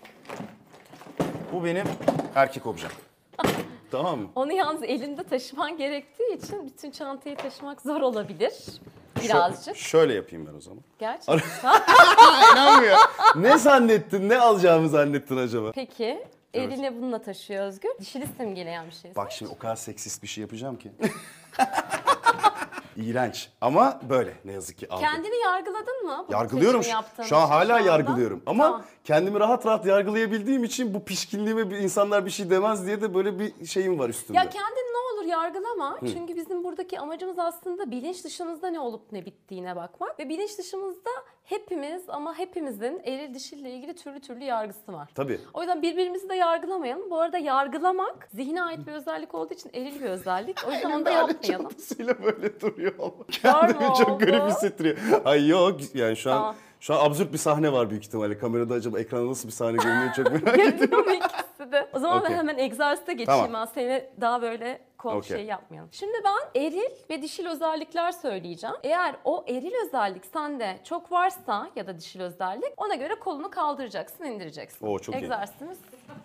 Bu 1.52 1.64
benim 1.64 1.86
erkek 2.34 2.66
objem. 2.66 2.90
tamam 3.90 4.18
mı? 4.18 4.28
Onu 4.34 4.52
yalnız 4.52 4.82
elinde 4.82 5.22
taşıman 5.22 5.76
gerektiği 5.76 6.36
için 6.36 6.66
bütün 6.66 6.90
çantayı 6.90 7.36
taşımak 7.36 7.80
zor 7.82 8.00
olabilir. 8.00 8.50
Şö- 8.50 9.24
Birazcık. 9.24 9.76
şöyle 9.76 10.14
yapayım 10.14 10.46
ben 10.46 10.54
o 10.54 10.60
zaman. 10.60 10.80
Gerçekten. 10.98 11.40
İnanmıyor. 12.52 12.96
ne 13.36 13.58
zannettin? 13.58 14.28
Ne 14.28 14.38
alacağımı 14.38 14.88
zannettin 14.88 15.36
acaba? 15.36 15.72
Peki 15.74 16.24
eline 16.54 16.96
bununla 16.96 17.22
taşıyor 17.22 17.64
Özgür. 17.66 17.90
Dişili 18.00 18.26
simgeleyen 18.36 18.86
bir 18.86 18.92
şey. 18.92 19.14
Bak 19.16 19.32
şimdi 19.32 19.52
o 19.54 19.58
kadar 19.58 19.76
seksist 19.76 20.22
bir 20.22 20.28
şey 20.28 20.42
yapacağım 20.42 20.76
ki. 20.78 20.92
İğrenç. 22.96 23.50
Ama 23.60 24.00
böyle 24.08 24.34
ne 24.44 24.52
yazık 24.52 24.78
ki 24.78 24.88
aldım. 24.88 25.04
Kendini 25.04 25.36
yargıladın 25.44 26.04
mı? 26.06 26.24
bu 26.28 26.32
Yargılıyorum. 26.32 26.82
seçimi 26.82 26.92
Şu, 26.92 26.96
yaptığın 26.96 27.22
şu 27.22 27.36
an 27.36 27.42
için 27.44 27.52
hala 27.52 27.76
anda? 27.76 27.86
yargılıyorum. 27.86 28.42
Ama 28.46 28.64
Tamam. 28.64 28.84
kendimi 29.04 29.40
rahat 29.40 29.66
rahat 29.66 29.86
yargılayabildiğim 29.86 30.64
için 30.64 30.94
bu 30.94 31.04
pişkinliğime 31.04 31.70
bir 31.70 31.76
insanlar 31.78 32.26
bir 32.26 32.30
şey 32.30 32.50
demez 32.50 32.86
diye 32.86 33.00
de 33.00 33.14
böyle 33.14 33.38
bir 33.38 33.66
şeyim 33.66 33.98
var 33.98 34.08
üstümde. 34.08 34.38
Ya 34.38 34.48
kendini 34.48 34.92
ne 34.92 34.98
olur 35.18 35.28
yargılama. 35.28 35.98
Çünkü 36.12 36.36
bizim 36.36 36.64
buradaki 36.64 37.00
amacımız 37.00 37.38
aslında 37.38 37.90
bilinç 37.90 38.24
dışımızda 38.24 38.70
ne 38.70 38.80
olup 38.80 39.12
ne 39.12 39.26
bittiğine 39.26 39.76
bakmak. 39.76 40.18
Ve 40.18 40.28
bilinç 40.28 40.58
dışımızda 40.58 41.10
hepimiz 41.44 42.02
ama 42.08 42.38
hepimizin 42.38 43.00
eril 43.04 43.34
dişille 43.34 43.70
ilgili 43.70 43.94
türlü 43.94 44.20
türlü 44.20 44.44
yargısı 44.44 44.92
var. 44.92 45.08
Tabii. 45.14 45.40
O 45.54 45.60
yüzden 45.60 45.82
birbirimizi 45.82 46.28
de 46.28 46.34
yargılamayalım. 46.34 47.10
Bu 47.10 47.20
arada 47.20 47.38
yargılamak 47.38 48.28
zihne 48.34 48.62
ait 48.62 48.86
bir 48.86 48.92
özellik 48.92 49.34
olduğu 49.34 49.54
için 49.54 49.70
eril 49.74 50.00
bir 50.00 50.06
özellik. 50.06 50.64
O 50.68 50.72
yüzden 50.72 50.90
onu 50.90 51.04
da 51.04 51.10
yapmayalım. 51.10 51.42
çantasıyla 51.68 52.22
böyle 52.24 52.60
duruyor 52.60 52.94
ama. 52.98 53.12
Kendimi 53.30 53.94
çok 54.04 54.20
garip 54.20 54.48
hissettiriyor. 54.50 54.96
Ay 55.24 55.48
yok 55.48 55.80
yani 55.94 56.16
şu 56.16 56.30
an 56.32 56.36
Tamam. 56.36 56.54
Şu 56.82 56.94
an 56.94 57.04
absürt 57.06 57.32
bir 57.32 57.38
sahne 57.38 57.72
var 57.72 57.90
büyük 57.90 58.04
ihtimalle. 58.04 58.38
Kamerada 58.38 58.74
acaba 58.74 59.00
ekranda 59.00 59.30
nasıl 59.30 59.48
bir 59.48 59.52
sahne 59.52 59.76
görünüyor 59.76 60.12
çok 60.16 60.32
merak 60.32 60.58
ediyorum. 60.74 61.12
İkisi 61.12 61.72
de? 61.72 61.88
O 61.92 61.98
zaman 61.98 62.18
Okey. 62.18 62.30
ben 62.30 62.38
hemen 62.38 62.58
egzersize 62.58 63.12
geçeyim. 63.12 63.40
Tamam. 63.42 63.52
Ben 63.52 63.72
seni 63.74 64.04
daha 64.20 64.42
böyle 64.42 64.80
kol 64.98 65.16
Okey. 65.16 65.36
şey 65.36 65.46
yapmayalım. 65.46 65.88
Şimdi 65.92 66.12
ben 66.24 66.60
eril 66.60 66.90
ve 67.10 67.22
dişil 67.22 67.46
özellikler 67.46 68.12
söyleyeceğim. 68.12 68.76
Eğer 68.82 69.14
o 69.24 69.44
eril 69.48 69.72
özellik 69.86 70.26
sende 70.26 70.78
çok 70.84 71.12
varsa 71.12 71.70
ya 71.76 71.86
da 71.86 71.98
dişil 71.98 72.20
özellik 72.20 72.72
ona 72.76 72.94
göre 72.94 73.14
kolunu 73.14 73.50
kaldıracaksın, 73.50 74.24
indireceksin. 74.24 74.86
Oo, 74.86 74.98
çok 74.98 75.14
iyi. 75.14 75.18
Egzersizimiz. 75.18 75.78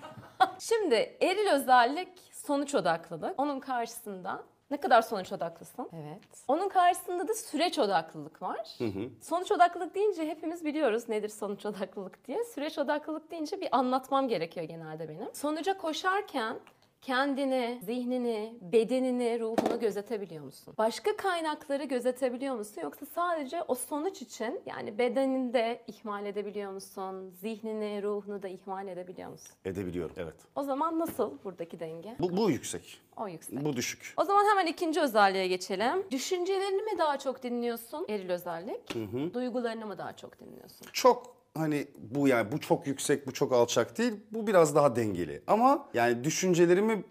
Şimdi 0.60 1.18
eril 1.22 1.52
özellik 1.54 2.10
sonuç 2.32 2.76
odaklılık. 2.76 3.34
Onun 3.38 3.60
karşısında 3.60 4.44
ne 4.72 4.78
kadar 4.78 5.02
sonuç 5.02 5.32
odaklısın? 5.32 5.90
Evet. 5.94 6.22
Onun 6.48 6.70
karşısında 6.70 7.28
da 7.28 7.34
süreç 7.34 7.80
odaklılık 7.80 8.42
var. 8.42 8.78
Sonuç 9.22 9.52
odaklılık 9.52 9.96
deyince 9.96 10.28
hepimiz 10.28 10.66
biliyoruz 10.66 11.10
nedir 11.10 11.30
sonuç 11.30 11.66
odaklılık 11.66 12.28
diye. 12.28 12.44
Süreç 12.44 12.78
odaklılık 12.78 13.32
deyince 13.32 13.62
bir 13.62 13.78
anlatmam 13.78 14.28
gerekiyor 14.28 14.66
genelde 14.66 15.10
benim. 15.10 15.30
Sonuca 15.34 15.78
koşarken 15.78 16.56
kendini, 17.02 17.80
zihnini, 17.84 18.58
bedenini, 18.62 19.40
ruhunu 19.40 19.80
gözetebiliyor 19.80 20.44
musun? 20.44 20.74
Başka 20.78 21.18
kaynakları 21.18 21.84
gözetebiliyor 21.84 22.56
musun? 22.56 22.82
Yoksa 22.82 23.06
sadece 23.06 23.64
o 23.68 23.76
sonuç 23.76 24.22
için 24.22 24.62
yani 24.66 24.98
bedenini 24.98 25.54
de 25.54 25.84
ihmal 25.88 26.26
edebiliyor 26.26 26.72
musun? 26.72 27.30
Zihnini, 27.42 28.04
ruhunu 28.04 28.44
da 28.44 28.48
ihmal 28.48 28.88
edebiliyor 28.88 29.30
musun? 29.30 29.56
Edebiliyorum 29.66 30.16
evet. 30.18 30.36
O 30.56 30.64
zaman 30.64 31.00
nasıl 31.00 31.34
buradaki 31.44 31.80
denge? 31.80 32.16
Bu, 32.20 32.38
bu 32.38 32.52
yüksek. 32.52 33.02
O 33.18 33.28
yüksek. 33.28 33.66
Bu 33.66 33.76
düşük. 33.76 34.14
O 34.18 34.24
zaman 34.24 34.46
hemen 34.50 34.66
ikinci 34.66 35.02
özelliğe 35.02 35.48
geçelim. 35.48 36.06
Düşüncelerini 36.12 36.82
mi 36.82 36.98
daha 36.98 37.20
çok 37.20 37.44
dinliyorsun? 37.44 38.06
Eril 38.10 38.30
özellik. 38.30 38.96
Duygularını 39.34 39.86
mı 39.86 39.98
daha 39.98 40.16
çok 40.16 40.40
dinliyorsun? 40.40 40.88
Çok 40.94 41.37
hani 41.60 41.88
bu 41.98 42.28
yani 42.28 42.52
bu 42.52 42.60
çok 42.60 42.88
yüksek 42.88 43.28
bu 43.28 43.34
çok 43.34 43.54
alçak 43.54 43.98
değil. 43.98 44.14
Bu 44.32 44.48
biraz 44.48 44.76
daha 44.76 44.96
dengeli. 44.96 45.42
Ama 45.48 45.90
yani 45.94 46.24
düşüncelerimi 46.24 47.04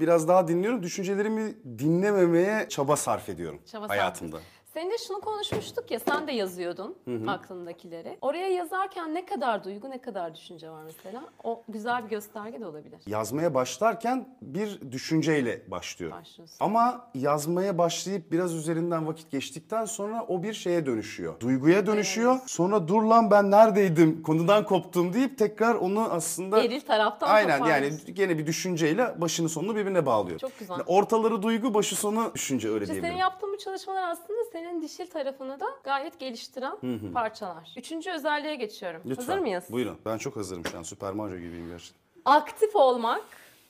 biraz 0.00 0.28
daha 0.28 0.48
dinliyorum. 0.48 0.82
Düşüncelerimi 0.82 1.54
dinlememeye 1.78 2.66
çaba 2.68 2.96
sarf 2.96 3.28
ediyorum 3.28 3.58
Çaba 3.66 3.88
sarf 3.88 3.90
hayatımda. 3.90 4.38
Seninle 4.78 4.98
şunu 4.98 5.20
konuşmuştuk 5.20 5.90
ya 5.90 5.98
sen 5.98 6.26
de 6.26 6.32
yazıyordun 6.32 6.96
aklındakileri. 7.26 8.18
Oraya 8.20 8.48
yazarken 8.48 9.14
ne 9.14 9.26
kadar 9.26 9.64
duygu 9.64 9.90
ne 9.90 10.00
kadar 10.00 10.34
düşünce 10.34 10.70
var 10.70 10.82
mesela? 10.86 11.24
O 11.44 11.64
güzel 11.68 12.04
bir 12.04 12.10
gösterge 12.10 12.60
de 12.60 12.66
olabilir. 12.66 12.98
Yazmaya 13.06 13.54
başlarken 13.54 14.28
bir 14.42 14.92
düşünceyle 14.92 15.62
başlıyorum. 15.70 16.18
Başlıyorsun. 16.20 16.56
Ama 16.60 17.10
yazmaya 17.14 17.78
başlayıp 17.78 18.32
biraz 18.32 18.54
üzerinden 18.54 19.06
vakit 19.06 19.30
geçtikten 19.30 19.84
sonra 19.84 20.24
o 20.28 20.42
bir 20.42 20.52
şeye 20.52 20.86
dönüşüyor. 20.86 21.40
Duyguya 21.40 21.86
dönüşüyor. 21.86 22.38
Sonra 22.46 22.88
dur 22.88 23.02
lan 23.02 23.30
ben 23.30 23.50
neredeydim, 23.50 24.22
konudan 24.22 24.64
koptum 24.64 25.12
deyip 25.12 25.38
tekrar 25.38 25.74
onu 25.74 26.00
aslında... 26.00 26.62
Eril 26.62 26.80
taraftan 26.80 27.28
Aynen 27.28 27.64
yani 27.64 27.90
gene 28.12 28.38
bir 28.38 28.46
düşünceyle 28.46 29.20
başını 29.20 29.48
sonunu 29.48 29.76
birbirine 29.76 30.06
bağlıyor. 30.06 30.38
Çok 30.38 30.58
güzel. 30.58 30.74
Yani 30.74 30.84
ortaları 30.86 31.42
duygu, 31.42 31.74
başı 31.74 31.96
sonu 31.96 32.30
düşünce 32.34 32.68
öyle 32.68 32.84
İşte 32.84 32.86
senin 32.86 33.02
diyebilirim. 33.02 33.20
yaptığın 33.20 33.52
bu 33.52 33.58
çalışmalar 33.58 34.08
aslında 34.08 34.37
senin 34.52 34.82
dişil 34.82 35.06
tarafını 35.10 35.60
da 35.60 35.66
gayet 35.84 36.20
geliştiren 36.20 36.76
parçalar. 37.14 37.74
Üçüncü 37.76 38.10
özelliğe 38.10 38.54
geçiyorum. 38.54 39.02
Lütfen. 39.06 39.24
Hazır 39.24 39.38
mıyız? 39.38 39.64
Buyurun. 39.70 39.98
Ben 40.06 40.18
çok 40.18 40.36
hazırım 40.36 40.66
şu 40.66 40.78
an. 40.78 40.82
Süper 40.82 41.12
Mario 41.12 41.36
gibiyim 41.36 41.68
gerçekten. 41.68 42.00
Aktif 42.24 42.76
olmak, 42.76 43.24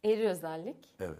eril 0.05 0.27
özellik. 0.27 0.77
Evet. 1.01 1.19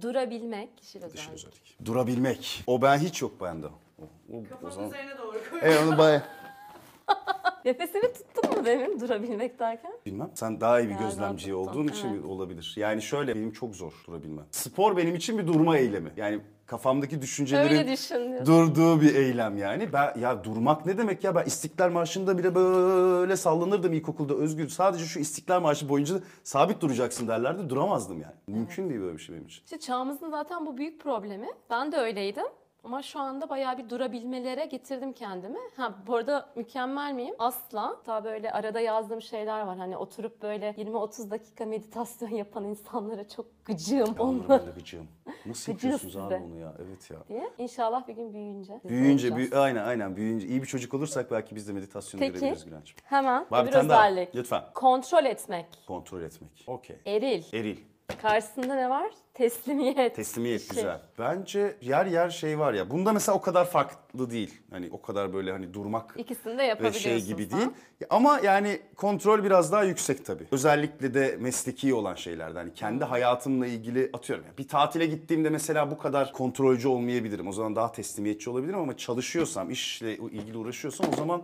Durabilmek, 0.00 0.78
dişil 0.82 0.98
özellik. 0.98 1.16
Dişi 1.16 1.30
özellik. 1.30 1.76
Durabilmek. 1.84 2.64
O 2.66 2.82
ben 2.82 2.98
hiç 2.98 3.22
yok 3.22 3.32
bende. 3.40 3.66
O, 3.66 4.02
o, 4.32 4.42
o 4.66 4.70
zaman... 4.70 4.90
Üzerine 4.90 5.18
doğru 5.18 5.50
koy. 5.50 5.60
Evet 5.62 5.78
onu 5.88 5.98
baya... 5.98 6.22
Nefesini 7.64 8.12
tuttun 8.12 8.58
mu 8.58 8.64
demin 8.64 9.00
durabilmek 9.00 9.58
derken? 9.58 9.92
Bilmem. 10.06 10.30
Sen 10.34 10.60
daha 10.60 10.80
iyi 10.80 10.84
bir 10.88 10.90
Nereden 10.90 11.08
gözlemci 11.08 11.54
olduğun 11.54 11.88
için 11.88 12.14
Evet. 12.14 12.24
olabilir. 12.24 12.74
Yani 12.76 13.02
şöyle 13.02 13.36
benim 13.36 13.52
çok 13.52 13.76
zor 13.76 13.92
durabilmem. 14.06 14.44
Spor 14.50 14.96
benim 14.96 15.14
için 15.14 15.38
bir 15.38 15.46
durma 15.46 15.78
eylemi. 15.78 16.12
Yani 16.16 16.40
kafamdaki 16.70 17.22
düşüncelerin 17.22 17.70
Öyle 17.70 18.46
durduğu 18.46 19.00
bir 19.00 19.14
eylem 19.14 19.56
yani. 19.56 19.92
Ben 19.92 20.18
ya 20.20 20.44
durmak 20.44 20.86
ne 20.86 20.98
demek 20.98 21.24
ya? 21.24 21.34
Ben 21.34 21.44
İstiklal 21.44 21.90
Marşı'nda 21.90 22.38
bile 22.38 22.54
böyle 22.54 23.36
sallanırdım 23.36 23.92
ilkokulda 23.92 24.34
özgür. 24.34 24.68
Sadece 24.68 25.04
şu 25.04 25.18
İstiklal 25.18 25.60
Marşı 25.60 25.88
boyunca 25.88 26.14
sabit 26.44 26.80
duracaksın 26.80 27.28
derlerdi. 27.28 27.70
Duramazdım 27.70 28.20
yani. 28.20 28.34
Mümkün 28.46 28.90
değil 28.90 29.00
böyle 29.00 29.14
bir 29.14 29.22
şey 29.22 29.34
benim 29.36 29.46
için. 29.46 29.64
İşte 29.64 29.78
çağımızın 29.78 30.30
zaten 30.30 30.66
bu 30.66 30.76
büyük 30.76 31.00
problemi. 31.00 31.48
Ben 31.70 31.92
de 31.92 31.96
öyleydim. 31.96 32.46
Ama 32.84 33.02
şu 33.02 33.20
anda 33.20 33.48
bayağı 33.48 33.78
bir 33.78 33.90
durabilmelere 33.90 34.64
getirdim 34.64 35.12
kendimi. 35.12 35.58
Ha 35.76 35.94
bu 36.06 36.16
arada 36.16 36.48
mükemmel 36.56 37.12
miyim? 37.12 37.34
Asla. 37.38 37.82
Hatta 37.82 38.24
böyle 38.24 38.52
arada 38.52 38.80
yazdığım 38.80 39.22
şeyler 39.22 39.60
var. 39.60 39.78
Hani 39.78 39.96
oturup 39.96 40.42
böyle 40.42 40.70
20-30 40.70 41.30
dakika 41.30 41.64
meditasyon 41.66 42.28
yapan 42.36 42.64
insanlara 42.64 43.28
çok 43.28 43.46
gıcığım 43.64 44.14
Onlara 44.18 44.22
onlar 44.22 44.48
böyle 44.48 44.70
gıcığım. 44.70 45.08
Nasıl 45.46 45.72
yapıyorsunuz 45.72 46.16
abi 46.16 46.34
onu 46.34 46.56
ya? 46.58 46.74
Evet 46.86 47.10
ya. 47.10 47.16
diye. 47.28 47.50
İnşallah 47.58 48.08
bir 48.08 48.14
gün 48.14 48.32
büyüyünce. 48.32 48.80
Büyüyünce, 48.84 49.36
büyü, 49.36 49.56
aynen 49.56 49.84
aynen 49.84 50.16
büyüyünce. 50.16 50.46
iyi 50.46 50.62
bir 50.62 50.66
çocuk 50.66 50.94
olursak 50.94 51.30
belki 51.30 51.56
biz 51.56 51.68
de 51.68 51.72
meditasyonu 51.72 52.20
Peki. 52.20 52.32
görebiliriz 52.32 52.64
Gülen'ciğim. 52.64 52.98
Hemen 53.04 53.46
Var 53.50 53.66
bir 53.66 53.72
özellik. 53.72 54.34
Lütfen. 54.36 54.62
Kontrol 54.74 55.24
etmek. 55.24 55.66
Kontrol 55.86 56.22
etmek. 56.22 56.64
Okey. 56.66 56.96
Eril. 57.06 57.42
Eril. 57.52 57.76
Karşısında 58.22 58.74
ne 58.74 58.90
var? 58.90 59.10
Teslimiyet. 59.34 60.16
Teslimiyet 60.16 60.60
Dişil. 60.60 60.74
güzel. 60.74 61.00
Bence 61.18 61.76
yer 61.80 62.06
yer 62.06 62.30
şey 62.30 62.58
var 62.58 62.72
ya. 62.74 62.90
Bunda 62.90 63.12
mesela 63.12 63.38
o 63.38 63.40
kadar 63.40 63.70
farklı 63.70 64.30
değil. 64.30 64.62
Hani 64.70 64.88
o 64.92 65.02
kadar 65.02 65.32
böyle 65.32 65.52
hani 65.52 65.74
durmak 65.74 66.14
İkisini 66.16 66.52
de 66.52 66.58
ve 66.58 66.64
yapabiliyorsun 66.64 67.00
şey 67.00 67.24
gibi 67.24 67.46
sen. 67.46 67.58
değil. 67.58 67.70
Ama 68.10 68.40
yani 68.44 68.80
kontrol 68.96 69.44
biraz 69.44 69.72
daha 69.72 69.82
yüksek 69.84 70.24
tabii. 70.26 70.46
Özellikle 70.52 71.14
de 71.14 71.36
mesleki 71.40 71.94
olan 71.94 72.14
şeylerde. 72.14 72.58
Hani 72.58 72.74
kendi 72.74 73.04
hayatımla 73.04 73.66
ilgili 73.66 74.10
atıyorum. 74.12 74.44
ya 74.46 74.58
bir 74.58 74.68
tatile 74.68 75.06
gittiğimde 75.06 75.50
mesela 75.50 75.90
bu 75.90 75.98
kadar 75.98 76.32
kontrolcü 76.32 76.88
olmayabilirim. 76.88 77.48
O 77.48 77.52
zaman 77.52 77.76
daha 77.76 77.92
teslimiyetçi 77.92 78.50
olabilirim 78.50 78.78
ama 78.78 78.96
çalışıyorsam, 78.96 79.70
işle 79.70 80.16
ilgili 80.16 80.56
uğraşıyorsam 80.58 81.06
o 81.12 81.16
zaman 81.16 81.42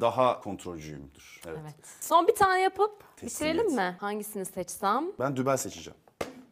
daha 0.00 0.40
kontrolcüyümdür. 0.40 1.40
Evet. 1.46 1.58
Evet. 1.62 1.74
Son 2.00 2.28
bir 2.28 2.34
tane 2.34 2.60
yapıp 2.60 3.16
Teslimiyet. 3.16 3.58
bitirelim 3.64 3.76
mi? 3.76 3.96
Hangisini 4.00 4.44
seçsem? 4.44 5.04
Ben 5.18 5.36
dübel 5.36 5.56
seçeceğim. 5.56 5.96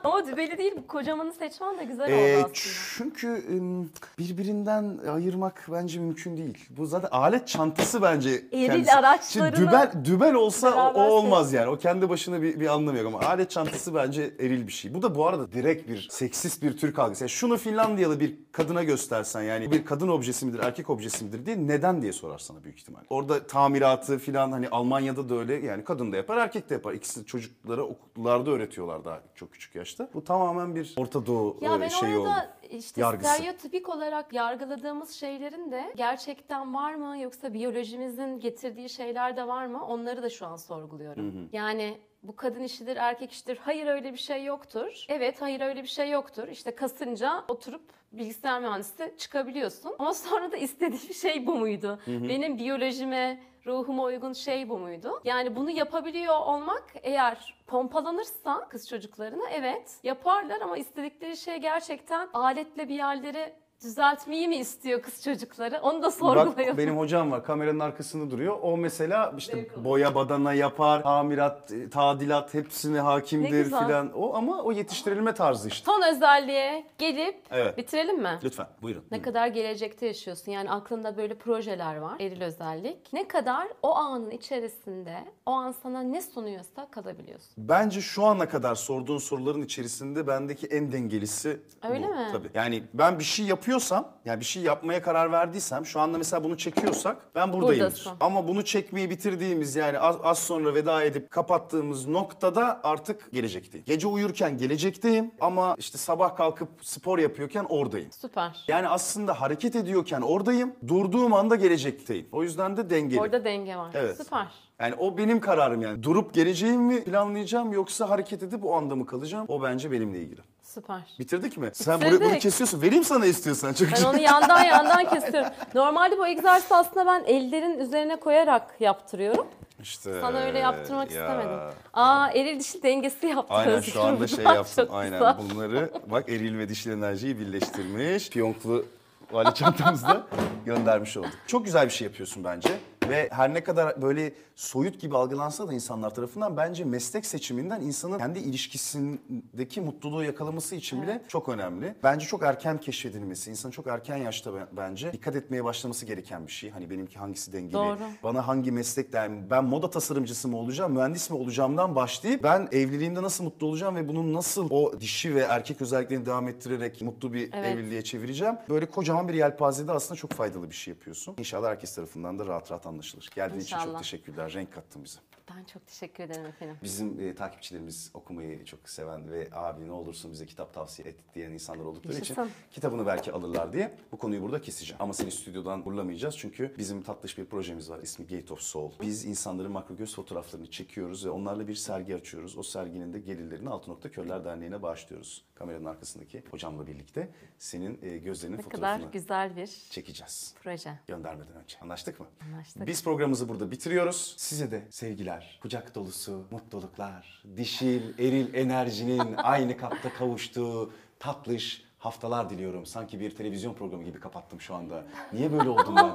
Ama 0.04 0.26
dübeli 0.26 0.58
değil, 0.58 0.72
bu 0.76 0.86
kocamanı 0.86 1.32
seçmen 1.32 1.78
de 1.78 1.84
güzel 1.84 2.10
Ee, 2.10 2.14
oldu 2.36 2.50
aslında. 2.52 2.52
çünkü 2.96 3.44
ım, 3.56 3.90
birbirinden 4.18 4.98
ayırmak 5.12 5.66
bence 5.72 6.00
mümkün 6.00 6.36
değil. 6.36 6.58
Bu 6.70 6.86
zaten 6.86 7.08
alet 7.12 7.48
çantası 7.48 8.02
bence 8.02 8.30
Eril 8.52 8.94
araçlarını 8.98 9.56
Şimdi 9.56 9.68
dübel, 9.68 9.92
dübel 10.04 10.34
olsa 10.34 10.70
o, 10.70 10.76
beraber 10.76 11.00
o 11.08 11.12
olmaz 11.12 11.52
yani. 11.52 11.70
O 11.70 11.78
kendi 11.78 12.08
başına 12.08 12.42
bir, 12.42 12.60
bir 12.60 12.66
anlamı 12.66 12.98
yok 12.98 13.06
ama 13.06 13.20
alet 13.20 13.50
çantası 13.50 13.94
bence 13.94 14.34
eril 14.40 14.66
bir 14.66 14.72
şey. 14.72 14.94
Bu 14.94 15.02
da 15.02 15.14
bu 15.14 15.26
arada 15.26 15.52
direkt 15.52 15.88
bir 15.88 16.08
seksist 16.10 16.62
bir 16.62 16.76
Türk 16.76 16.98
algısı. 16.98 17.24
Yani 17.24 17.30
şunu 17.30 17.56
Finlandiyalı 17.56 18.20
bir 18.20 18.36
kadına 18.52 18.82
göstersen 18.84 19.42
yani 19.42 19.70
bir 19.70 19.84
kadın 19.84 20.08
objesi 20.08 20.46
midir, 20.46 20.58
erkek 20.58 20.90
objesi 20.90 21.24
midir 21.24 21.46
diye 21.46 21.66
neden 21.66 22.02
diye 22.02 22.12
sorar 22.12 22.38
sana 22.38 22.64
büyük 22.64 22.78
ihtimal. 22.78 23.00
Orada 23.10 23.46
tamiratı 23.46 24.18
filan 24.18 24.52
hani 24.52 24.68
Almanya'da 24.68 25.28
da 25.28 25.34
öyle 25.34 25.54
yani 25.54 25.84
kadın 25.84 26.12
da 26.12 26.16
yapar, 26.16 26.36
erkek 26.36 26.70
de 26.70 26.74
yapar. 26.74 26.92
İkisi 26.94 27.26
çocuklara 27.26 27.82
okullarda 27.82 28.50
öğretiyorlar 28.50 29.04
daha 29.04 29.20
çok 29.34 29.52
küçük 29.52 29.74
yaşta. 29.74 29.89
Başta. 29.90 30.08
Bu 30.14 30.24
tamamen 30.24 30.74
bir 30.74 30.94
Orta 30.98 31.26
Doğu 31.26 31.56
Ya 31.60 31.74
e, 31.76 31.80
ben 31.80 31.88
şeyi 31.88 32.16
orada 32.18 32.30
oldu. 32.30 32.48
işte 32.70 33.00
Yargısı. 33.00 33.34
stereotipik 33.34 33.88
olarak 33.88 34.32
yargıladığımız 34.32 35.10
şeylerin 35.10 35.70
de 35.72 35.92
gerçekten 35.96 36.74
var 36.74 36.94
mı 36.94 37.18
yoksa 37.18 37.54
biyolojimizin 37.54 38.40
getirdiği 38.40 38.88
şeyler 38.88 39.36
de 39.36 39.46
var 39.48 39.66
mı? 39.66 39.86
Onları 39.86 40.22
da 40.22 40.28
şu 40.30 40.46
an 40.46 40.56
sorguluyorum. 40.56 41.48
Yani 41.52 41.98
bu 42.22 42.36
kadın 42.36 42.62
işidir, 42.62 42.96
erkek 42.96 43.32
işidir. 43.32 43.58
Hayır 43.62 43.86
öyle 43.86 44.12
bir 44.12 44.18
şey 44.18 44.44
yoktur. 44.44 45.04
Evet, 45.08 45.42
hayır 45.42 45.60
öyle 45.60 45.82
bir 45.82 45.88
şey 45.88 46.10
yoktur. 46.10 46.48
İşte 46.48 46.74
kasınca 46.74 47.44
oturup 47.48 47.82
bilgisayar 48.12 48.60
mühendisi 48.60 49.14
çıkabiliyorsun. 49.18 49.92
Ama 49.98 50.14
sonra 50.14 50.52
da 50.52 50.56
istediğim 50.56 51.14
şey 51.14 51.46
bu 51.46 51.54
muydu? 51.54 51.98
Benim 52.06 52.58
biyolojime, 52.58 53.40
ruhuma 53.66 54.02
uygun 54.02 54.32
şey 54.32 54.68
bu 54.68 54.78
muydu? 54.78 55.20
Yani 55.24 55.56
bunu 55.56 55.70
yapabiliyor 55.70 56.40
olmak 56.40 56.84
eğer 57.02 57.54
pompalanırsa 57.66 58.68
kız 58.68 58.88
çocuklarına 58.88 59.50
evet 59.50 59.98
yaparlar 60.02 60.60
ama 60.60 60.76
istedikleri 60.78 61.36
şey 61.36 61.56
gerçekten 61.56 62.28
aletle 62.34 62.88
bir 62.88 62.94
yerleri 62.94 63.54
düzeltmeyi 63.82 64.48
mi 64.48 64.56
istiyor 64.56 65.02
kız 65.02 65.22
çocukları? 65.24 65.80
Onu 65.82 65.98
da 66.02 66.06
Bak 66.06 66.12
sorgulayalım. 66.14 66.78
benim 66.78 66.98
hocam 66.98 67.30
var 67.30 67.44
kameranın 67.44 67.80
arkasında 67.80 68.30
duruyor. 68.30 68.58
O 68.62 68.76
mesela 68.76 69.34
işte 69.38 69.68
boya 69.84 70.14
badana 70.14 70.52
yapar, 70.52 71.02
tamirat, 71.02 71.72
e, 71.72 71.90
tadilat 71.90 72.54
hepsine 72.54 72.96
Ne 72.96 73.00
hakimdir 73.00 73.64
güzel. 73.64 73.86
filan. 73.86 74.12
O 74.14 74.34
ama 74.34 74.62
o 74.62 74.72
yetiştirilme 74.72 75.34
tarzı 75.34 75.68
işte. 75.68 75.84
Son 75.86 76.02
özelliğe 76.16 76.86
gelip 76.98 77.36
Evet. 77.50 77.78
bitirelim 77.78 78.22
mi? 78.22 78.38
Lütfen 78.44 78.66
buyurun. 78.82 79.04
Ne 79.10 79.22
kadar 79.22 79.46
gelecekte 79.46 80.06
yaşıyorsun. 80.06 80.52
Yani 80.52 80.70
aklında 80.70 81.16
böyle 81.16 81.34
projeler 81.34 81.96
var. 81.96 82.16
Eril 82.20 82.42
özellik. 82.42 83.12
Ne 83.12 83.28
kadar 83.28 83.68
o 83.82 83.94
anın 83.96 84.30
içerisinde 84.30 85.18
o 85.46 85.50
an 85.50 85.72
sana 85.82 86.02
ne 86.02 86.22
sunuyorsa 86.22 86.88
kalabiliyorsun. 86.90 87.50
Bence 87.58 88.00
şu 88.00 88.24
ana 88.24 88.48
kadar 88.48 88.74
sorduğun 88.74 89.18
soruların 89.18 89.62
içerisinde 89.62 90.26
bendeki 90.26 90.66
en 90.66 90.92
dengelisi 90.92 91.60
Öyle 91.90 92.06
bu. 92.08 92.10
mi? 92.10 92.28
Tabii. 92.32 92.48
Yani 92.54 92.82
ben 92.94 93.18
bir 93.18 93.24
şey 93.24 93.46
yapıyorsam, 93.70 94.08
yani 94.24 94.40
bir 94.40 94.44
şey 94.44 94.62
yapmaya 94.62 95.02
karar 95.02 95.32
verdiysem, 95.32 95.86
şu 95.86 96.00
anda 96.00 96.18
mesela 96.18 96.44
bunu 96.44 96.58
çekiyorsak 96.58 97.16
ben 97.34 97.52
buradayımdır. 97.52 97.86
Buradasın. 97.86 98.12
Ama 98.20 98.48
bunu 98.48 98.64
çekmeyi 98.64 99.10
bitirdiğimiz 99.10 99.76
yani 99.76 99.98
az, 99.98 100.16
az 100.22 100.38
sonra 100.38 100.74
veda 100.74 101.04
edip 101.04 101.30
kapattığımız 101.30 102.08
noktada 102.08 102.80
artık 102.84 103.32
gelecekteyim. 103.32 103.84
Gece 103.86 104.06
uyurken 104.06 104.58
gelecekteyim 104.58 105.30
ama 105.40 105.74
işte 105.78 105.98
sabah 105.98 106.36
kalkıp 106.36 106.68
spor 106.82 107.18
yapıyorken 107.18 107.66
oradayım. 107.68 108.12
Süper. 108.12 108.64
Yani 108.68 108.88
aslında 108.88 109.40
hareket 109.40 109.76
ediyorken 109.76 110.20
oradayım, 110.20 110.72
durduğum 110.88 111.34
anda 111.34 111.56
gelecekteyim. 111.56 112.26
O 112.32 112.42
yüzden 112.42 112.76
de 112.76 112.90
dengeli. 112.90 113.20
Orada 113.20 113.44
denge 113.44 113.76
var. 113.76 113.90
Evet. 113.94 114.16
Süper. 114.16 114.46
Yani 114.80 114.94
o 114.98 115.18
benim 115.18 115.40
kararım 115.40 115.82
yani. 115.82 116.02
Durup 116.02 116.34
geleceğimi 116.34 116.94
mi 116.94 117.04
planlayacağım 117.04 117.72
yoksa 117.72 118.10
hareket 118.10 118.42
edip 118.42 118.64
o 118.64 118.76
anda 118.76 118.96
mı 118.96 119.06
kalacağım? 119.06 119.44
O 119.48 119.62
bence 119.62 119.90
benimle 119.90 120.18
ilgili. 120.20 120.40
Süper. 120.74 121.00
Bitirdik 121.18 121.56
mi? 121.58 121.70
Sen 121.72 122.00
burayı 122.00 122.20
bunu 122.20 122.38
kesiyorsun. 122.38 122.82
Vereyim 122.82 123.04
sana 123.04 123.26
istiyorsan. 123.26 123.72
Çok 123.72 123.88
Ben 123.92 124.02
onu 124.04 124.20
yandan 124.20 124.62
yandan 124.62 125.08
kesiyorum. 125.08 125.50
Normalde 125.74 126.18
bu 126.18 126.26
egzersizi 126.26 126.74
aslında 126.74 127.06
ben 127.06 127.24
ellerin 127.26 127.78
üzerine 127.78 128.16
koyarak 128.20 128.74
yaptırıyorum. 128.80 129.46
İşte 129.82 130.20
Sana 130.20 130.38
öyle 130.38 130.58
yaptırmak 130.58 131.10
ya. 131.10 131.22
istemedim. 131.26 131.58
Aa 131.94 132.28
eril 132.30 132.60
dişi 132.60 132.82
dengesi 132.82 133.26
yaptı. 133.26 133.54
Aynen 133.54 133.80
şu 133.80 134.02
anda 134.04 134.26
şey 134.26 134.44
yaptım. 134.44 134.88
Aynen 134.92 135.18
güzel. 135.18 135.36
bunları 135.38 135.90
bak 136.06 136.28
eril 136.28 136.58
ve 136.58 136.68
dişil 136.68 136.90
enerjiyi 136.90 137.38
birleştirmiş. 137.38 138.30
Piyonklu 138.30 138.84
vali 139.32 139.54
çantamızda 139.54 140.22
göndermiş 140.64 141.16
olduk. 141.16 141.30
Çok 141.46 141.64
güzel 141.64 141.84
bir 141.86 141.92
şey 141.92 142.06
yapıyorsun 142.06 142.44
bence. 142.44 142.68
Ve 143.08 143.28
her 143.32 143.54
ne 143.54 143.64
kadar 143.64 144.02
böyle 144.02 144.32
soyut 144.56 145.00
gibi 145.00 145.16
algılansa 145.16 145.68
da 145.68 145.72
insanlar 145.74 146.14
tarafından 146.14 146.56
bence 146.56 146.84
meslek 146.84 147.26
seçiminden 147.26 147.80
insanın 147.80 148.18
kendi 148.18 148.38
ilişkisindeki 148.38 149.80
mutluluğu 149.80 150.24
yakalaması 150.24 150.74
için 150.76 151.02
bile 151.02 151.22
çok 151.28 151.48
önemli. 151.48 151.94
Bence 152.02 152.26
çok 152.26 152.42
erken 152.42 152.78
keşfedilmesi, 152.80 153.50
insanın 153.50 153.70
çok 153.72 153.86
erken 153.86 154.16
yaşta 154.16 154.54
ben- 154.54 154.66
bence 154.72 155.12
dikkat 155.12 155.36
etmeye 155.36 155.64
başlaması 155.64 156.06
gereken 156.06 156.46
bir 156.46 156.52
şey. 156.52 156.70
Hani 156.70 156.90
benimki 156.90 157.18
hangisi 157.18 157.52
dengeli, 157.52 157.72
Doğru. 157.72 157.98
bana 158.22 158.48
hangi 158.48 158.72
meslek 158.72 159.14
yani 159.14 159.50
ben 159.50 159.64
moda 159.64 159.90
tasarımcısı 159.90 160.48
mı 160.48 160.56
olacağım, 160.56 160.92
mühendis 160.92 161.30
mi 161.30 161.36
olacağımdan 161.36 161.94
başlayıp 161.94 162.42
ben 162.42 162.68
evliliğimde 162.72 163.22
nasıl 163.22 163.44
mutlu 163.44 163.66
olacağım 163.66 163.96
ve 163.96 164.08
bunun 164.08 164.34
nasıl 164.34 164.66
o 164.70 165.00
dişi 165.00 165.34
ve 165.34 165.40
erkek 165.40 165.82
özelliklerini 165.82 166.26
devam 166.26 166.48
ettirerek 166.48 167.02
mutlu 167.02 167.32
bir 167.32 167.50
Evet. 167.52 167.74
evliliğe 167.74 168.04
çevireceğim. 168.04 168.54
Böyle 168.70 168.86
kocaman 168.86 169.28
bir 169.28 169.34
yelpazede 169.34 169.92
aslında 169.92 170.16
çok 170.18 170.32
faydalı 170.32 170.70
bir 170.70 170.74
şey 170.74 170.94
yapıyorsun. 170.94 171.34
İnşallah 171.38 171.68
herkes 171.68 171.94
tarafından 171.94 172.38
da 172.38 172.46
rahat 172.46 172.70
rahat 172.70 172.86
anlaşılır. 172.86 172.99
Geldiğin 173.34 173.60
için 173.60 173.76
çok 173.78 173.98
teşekkürler. 173.98 174.52
Renk 174.52 174.72
kattın 174.72 175.04
bize. 175.04 175.18
Ben 175.56 175.64
çok 175.64 175.86
teşekkür 175.86 176.24
ederim 176.24 176.46
efendim. 176.46 176.76
Bizim 176.82 177.20
e, 177.20 177.34
takipçilerimiz 177.34 178.10
okumayı 178.14 178.64
çok 178.64 178.88
seven 178.88 179.30
ve 179.30 179.48
abi 179.52 179.86
ne 179.86 179.92
olursun 179.92 180.32
bize 180.32 180.46
kitap 180.46 180.74
tavsiye 180.74 181.08
et 181.08 181.16
diyen 181.34 181.50
insanlar 181.50 181.84
oldukları 181.84 182.12
için 182.18 182.34
Yaşasın. 182.34 182.50
kitabını 182.70 183.06
belki 183.06 183.32
alırlar 183.32 183.72
diye 183.72 183.96
bu 184.12 184.18
konuyu 184.18 184.42
burada 184.42 184.60
keseceğim. 184.60 185.02
Ama 185.02 185.12
seni 185.12 185.30
stüdyodan 185.30 185.84
vurlamayacağız 185.84 186.38
çünkü 186.38 186.74
bizim 186.78 187.02
tatlış 187.02 187.38
bir 187.38 187.44
projemiz 187.44 187.90
var. 187.90 188.00
İsmi 188.02 188.26
Gate 188.26 188.52
of 188.52 188.60
Soul. 188.60 188.90
Biz 189.00 189.24
insanların 189.24 189.72
makro 189.72 189.96
göz 189.96 190.14
fotoğraflarını 190.14 190.70
çekiyoruz 190.70 191.26
ve 191.26 191.30
onlarla 191.30 191.68
bir 191.68 191.74
sergi 191.74 192.14
açıyoruz. 192.16 192.58
O 192.58 192.62
serginin 192.62 193.12
de 193.12 193.18
gelirlerini 193.18 193.68
Altı 193.70 193.90
Nokta 193.90 194.10
Körler 194.10 194.44
Derneği'ne 194.44 194.82
bağışlıyoruz. 194.82 195.44
Kameranın 195.54 195.84
arkasındaki 195.84 196.42
hocamla 196.50 196.86
birlikte 196.86 197.30
senin 197.58 197.98
e, 198.02 198.18
gözlerinin 198.18 198.56
Ne 198.58 198.62
kadar 198.62 198.72
fotoğrafını 198.76 199.12
güzel 199.12 199.56
bir 199.56 199.66
çekeceğiz. 199.90 200.54
proje. 200.62 200.98
Göndermeden 201.06 201.54
önce. 201.62 201.78
Anlaştık 201.80 202.20
mı? 202.20 202.26
Anlaştık. 202.46 202.86
Biz 202.86 203.04
programımızı 203.04 203.48
burada 203.48 203.70
bitiriyoruz. 203.70 204.34
Size 204.38 204.70
de 204.70 204.86
sevgiler, 204.90 205.39
kucak 205.62 205.94
dolusu 205.94 206.42
mutluluklar, 206.50 207.42
dişil, 207.56 208.18
eril 208.18 208.54
enerjinin 208.54 209.34
aynı 209.36 209.76
kapta 209.76 210.12
kavuştuğu 210.12 210.92
tatlış 211.18 211.82
haftalar 211.98 212.50
diliyorum. 212.50 212.86
Sanki 212.86 213.20
bir 213.20 213.30
televizyon 213.36 213.74
programı 213.74 214.04
gibi 214.04 214.20
kapattım 214.20 214.60
şu 214.60 214.74
anda. 214.74 215.04
Niye 215.32 215.52
böyle 215.52 215.68
oldum 215.68 215.96
ben? 215.96 216.12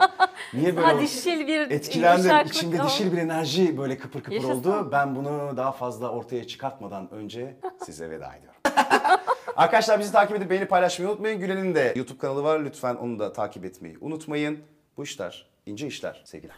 Niye 0.53 0.75
böyle 0.77 0.87
Ha, 0.87 1.01
dişil 1.01 1.47
bir 1.47 1.71
Etkilendim. 1.71 2.25
yumuşaklık 2.25 2.55
İçimde 2.55 2.83
dişil 2.83 3.11
bir 3.11 3.17
enerji 3.17 3.77
böyle 3.77 3.97
kıpır 3.97 4.19
kıpır 4.19 4.31
Yaşasın. 4.35 4.51
oldu. 4.53 4.89
Ben 4.91 5.15
bunu 5.15 5.57
daha 5.57 5.71
fazla 5.71 6.09
ortaya 6.09 6.47
çıkartmadan 6.47 7.11
önce 7.11 7.55
size 7.85 8.09
veda 8.09 8.33
ediyorum. 8.35 8.61
Arkadaşlar 9.55 9.99
bizi 9.99 10.11
takip 10.11 10.37
edip 10.37 10.49
beğeni 10.49 10.65
paylaşmayı 10.65 11.11
unutmayın. 11.11 11.39
Gülen'in 11.39 11.75
de 11.75 11.93
YouTube 11.95 12.17
kanalı 12.17 12.43
var. 12.43 12.59
Lütfen 12.65 12.95
onu 12.95 13.19
da 13.19 13.33
takip 13.33 13.65
etmeyi 13.65 13.97
unutmayın. 14.01 14.59
Bu 14.97 15.03
işler 15.03 15.47
ince 15.65 15.87
işler 15.87 16.21
sevgiler. 16.25 16.55